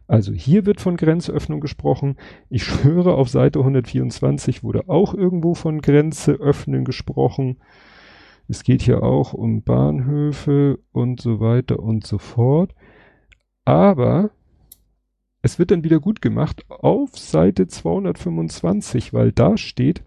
[0.05, 2.17] Also hier wird von Grenzöffnung gesprochen.
[2.49, 7.57] Ich schwöre, auf Seite 124 wurde auch irgendwo von Grenze öffnen gesprochen.
[8.47, 12.73] Es geht hier auch um Bahnhöfe und so weiter und so fort.
[13.65, 14.31] Aber
[15.41, 20.03] es wird dann wieder gut gemacht auf Seite 225, weil da steht,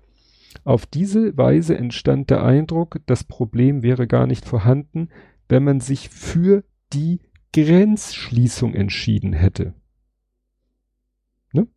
[0.65, 5.09] auf diese Weise entstand der Eindruck, das Problem wäre gar nicht vorhanden,
[5.49, 7.21] wenn man sich für die
[7.53, 9.75] Grenzschließung entschieden hätte.
[11.53, 11.69] Ne?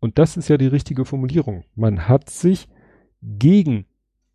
[0.00, 1.64] Und das ist ja die richtige Formulierung.
[1.74, 2.68] Man hat sich
[3.22, 3.86] gegen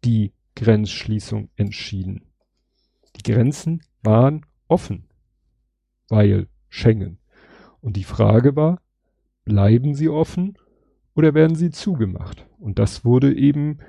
[0.03, 2.25] die Grenzschließung entschieden.
[3.15, 5.07] Die Grenzen waren offen,
[6.09, 7.19] weil Schengen.
[7.81, 8.81] Und die Frage war,
[9.43, 10.57] bleiben sie offen
[11.15, 12.47] oder werden sie zugemacht?
[12.59, 13.79] Und das wurde eben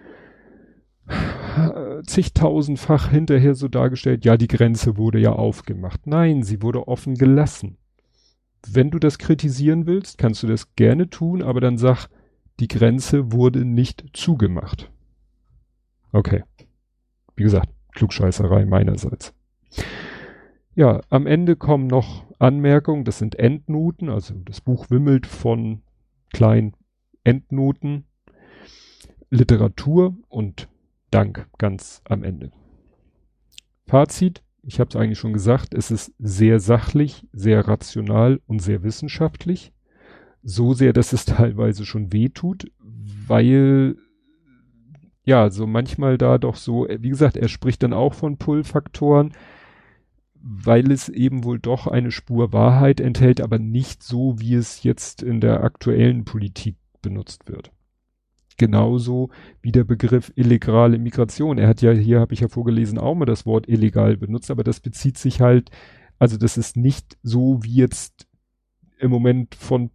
[2.06, 6.06] zigtausendfach hinterher so dargestellt, ja, die Grenze wurde ja aufgemacht.
[6.06, 7.78] Nein, sie wurde offen gelassen.
[8.66, 12.08] Wenn du das kritisieren willst, kannst du das gerne tun, aber dann sag,
[12.60, 14.91] die Grenze wurde nicht zugemacht.
[16.12, 16.44] Okay.
[17.36, 19.34] Wie gesagt, Klugscheißerei meinerseits.
[20.74, 25.82] Ja, am Ende kommen noch Anmerkungen, das sind Endnoten, also das Buch wimmelt von
[26.32, 26.74] kleinen
[27.24, 28.04] Endnoten,
[29.30, 30.68] Literatur und
[31.10, 32.52] Dank ganz am Ende.
[33.86, 38.82] Fazit, ich habe es eigentlich schon gesagt, es ist sehr sachlich, sehr rational und sehr
[38.82, 39.72] wissenschaftlich.
[40.42, 43.96] So sehr, dass es teilweise schon weh tut, weil
[45.24, 49.32] ja, so manchmal da doch so, wie gesagt, er spricht dann auch von Pull-Faktoren
[50.42, 55.22] weil es eben wohl doch eine Spur Wahrheit enthält, aber nicht so, wie es jetzt
[55.22, 57.70] in der aktuellen Politik benutzt wird.
[58.58, 59.30] Genauso
[59.60, 61.58] wie der Begriff illegale Migration.
[61.58, 64.64] Er hat ja, hier habe ich ja vorgelesen, auch mal das Wort illegal benutzt, aber
[64.64, 65.70] das bezieht sich halt,
[66.18, 68.26] also das ist nicht so, wie jetzt
[68.98, 69.90] im Moment von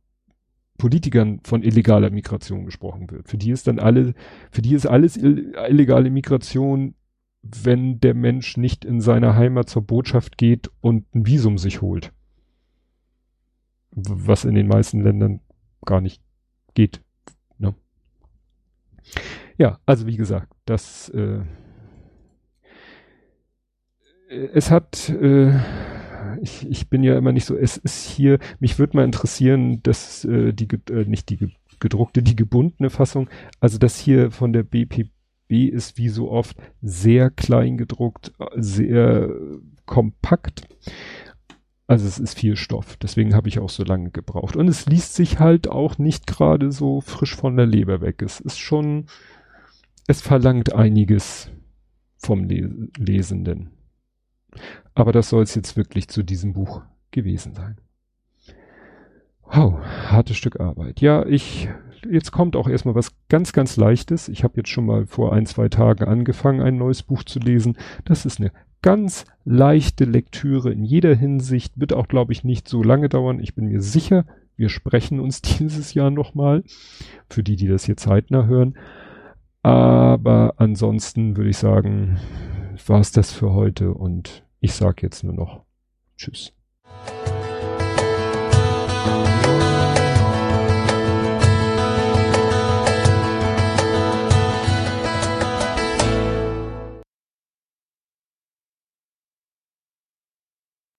[0.78, 3.28] Politikern von illegaler Migration gesprochen wird.
[3.28, 4.14] Für die ist dann alle,
[4.52, 6.96] für die ist alles illegale Migration
[7.64, 12.12] wenn der Mensch nicht in seiner Heimat zur Botschaft geht und ein Visum sich holt.
[13.92, 15.42] Was in den meisten Ländern
[15.86, 16.22] gar nicht
[16.74, 17.02] geht.
[17.58, 17.74] Ne?
[19.58, 21.42] Ja, also wie gesagt, das äh,
[24.30, 25.58] es hat äh,
[26.42, 30.26] ich, ich bin ja immer nicht so, es ist hier, mich würde mal interessieren, dass
[30.26, 33.30] äh, die, äh, nicht die gedruckte, die gebundene Fassung,
[33.60, 35.10] also das hier von der BP,
[35.48, 39.30] B ist wie so oft sehr klein gedruckt, sehr
[39.86, 40.68] kompakt.
[41.88, 44.58] Also es ist viel Stoff, deswegen habe ich auch so lange gebraucht.
[44.58, 48.22] Und es liest sich halt auch nicht gerade so frisch von der Leber weg.
[48.22, 49.06] Es ist schon,
[50.06, 51.50] es verlangt einiges
[52.18, 53.77] vom Lesenden.
[54.96, 57.78] Aber das soll es jetzt wirklich zu diesem Buch gewesen sein.
[59.44, 61.00] Wow, hartes Stück Arbeit.
[61.00, 61.70] Ja, ich,
[62.10, 64.28] jetzt kommt auch erstmal was ganz, ganz Leichtes.
[64.28, 67.78] Ich habe jetzt schon mal vor ein, zwei Tagen angefangen, ein neues Buch zu lesen.
[68.04, 68.52] Das ist eine
[68.82, 71.80] ganz leichte Lektüre in jeder Hinsicht.
[71.80, 73.40] Wird auch, glaube ich, nicht so lange dauern.
[73.40, 74.26] Ich bin mir sicher,
[74.58, 76.64] wir sprechen uns dieses Jahr nochmal.
[77.30, 78.78] Für die, die das hier zeitnah hören.
[79.64, 82.20] Aber ansonsten würde ich sagen,
[82.86, 85.64] war es das für heute und ich sage jetzt nur noch
[86.18, 86.54] Tschüss.